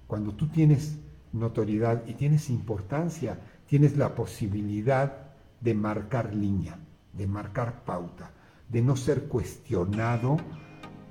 cuando 0.07 0.35
tú 0.35 0.49
tienes 0.49 0.99
notoriedad 1.33 2.03
y 2.07 2.15
tienes 2.15 2.51
importancia, 2.51 3.41
tienes 3.67 3.97
la 3.97 4.15
posibilidad 4.15 5.31
de 5.61 5.75
marcar 5.75 6.35
línea, 6.35 6.79
de 7.13 7.27
marcar 7.27 7.85
pauta, 7.85 8.33
de 8.69 8.83
no 8.83 8.97
ser 8.97 9.25
cuestionado 9.25 10.37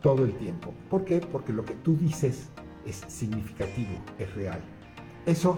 todo 0.05 0.23
el 0.23 0.35
tiempo. 0.35 0.71
¿Por 0.87 1.03
qué? 1.03 1.19
Porque 1.19 1.51
lo 1.51 1.65
que 1.65 1.73
tú 1.73 1.97
dices 1.97 2.49
es 2.86 3.01
significativo, 3.07 3.89
es 4.19 4.32
real. 4.36 4.59
Eso, 5.25 5.57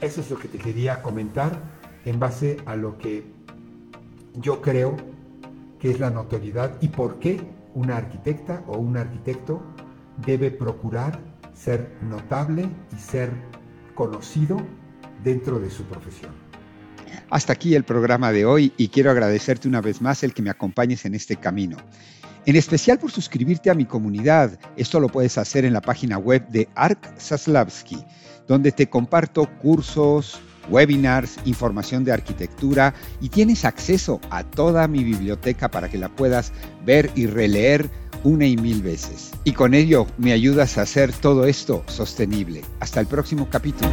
eso 0.00 0.22
es 0.22 0.30
lo 0.30 0.38
que 0.38 0.48
te 0.48 0.56
quería 0.56 1.02
comentar 1.02 1.60
en 2.06 2.18
base 2.18 2.56
a 2.64 2.74
lo 2.74 2.96
que 2.96 3.26
yo 4.36 4.62
creo 4.62 4.96
que 5.78 5.90
es 5.90 6.00
la 6.00 6.08
notoriedad 6.08 6.78
y 6.80 6.88
por 6.88 7.18
qué 7.18 7.38
una 7.74 7.98
arquitecta 7.98 8.64
o 8.66 8.78
un 8.78 8.96
arquitecto 8.96 9.60
debe 10.24 10.50
procurar 10.50 11.20
ser 11.52 11.98
notable 12.00 12.70
y 12.96 12.98
ser 12.98 13.30
conocido 13.94 14.56
dentro 15.22 15.58
de 15.58 15.68
su 15.68 15.82
profesión. 15.82 16.32
Hasta 17.28 17.52
aquí 17.52 17.74
el 17.74 17.84
programa 17.84 18.32
de 18.32 18.46
hoy 18.46 18.72
y 18.78 18.88
quiero 18.88 19.10
agradecerte 19.10 19.68
una 19.68 19.82
vez 19.82 20.00
más 20.00 20.22
el 20.22 20.32
que 20.32 20.40
me 20.40 20.48
acompañes 20.48 21.04
en 21.04 21.14
este 21.14 21.36
camino 21.36 21.76
en 22.46 22.54
especial 22.54 22.98
por 22.98 23.10
suscribirte 23.10 23.70
a 23.70 23.74
mi 23.74 23.84
comunidad. 23.84 24.58
Esto 24.76 25.00
lo 25.00 25.08
puedes 25.08 25.36
hacer 25.36 25.64
en 25.64 25.72
la 25.72 25.80
página 25.80 26.16
web 26.16 26.46
de 26.48 26.68
Ark 26.76 27.14
Saslavsky, 27.18 27.98
donde 28.46 28.70
te 28.70 28.88
comparto 28.88 29.46
cursos, 29.58 30.38
webinars, 30.70 31.36
información 31.44 32.04
de 32.04 32.12
arquitectura 32.12 32.94
y 33.20 33.28
tienes 33.28 33.64
acceso 33.64 34.20
a 34.30 34.44
toda 34.44 34.86
mi 34.86 35.02
biblioteca 35.02 35.68
para 35.68 35.88
que 35.88 35.98
la 35.98 36.08
puedas 36.08 36.52
ver 36.84 37.10
y 37.16 37.26
releer 37.26 37.90
una 38.22 38.46
y 38.46 38.56
mil 38.56 38.80
veces. 38.80 39.32
Y 39.42 39.52
con 39.52 39.74
ello 39.74 40.06
me 40.16 40.32
ayudas 40.32 40.78
a 40.78 40.82
hacer 40.82 41.12
todo 41.12 41.46
esto 41.46 41.82
sostenible. 41.86 42.62
Hasta 42.78 43.00
el 43.00 43.06
próximo 43.06 43.48
capítulo. 43.50 43.90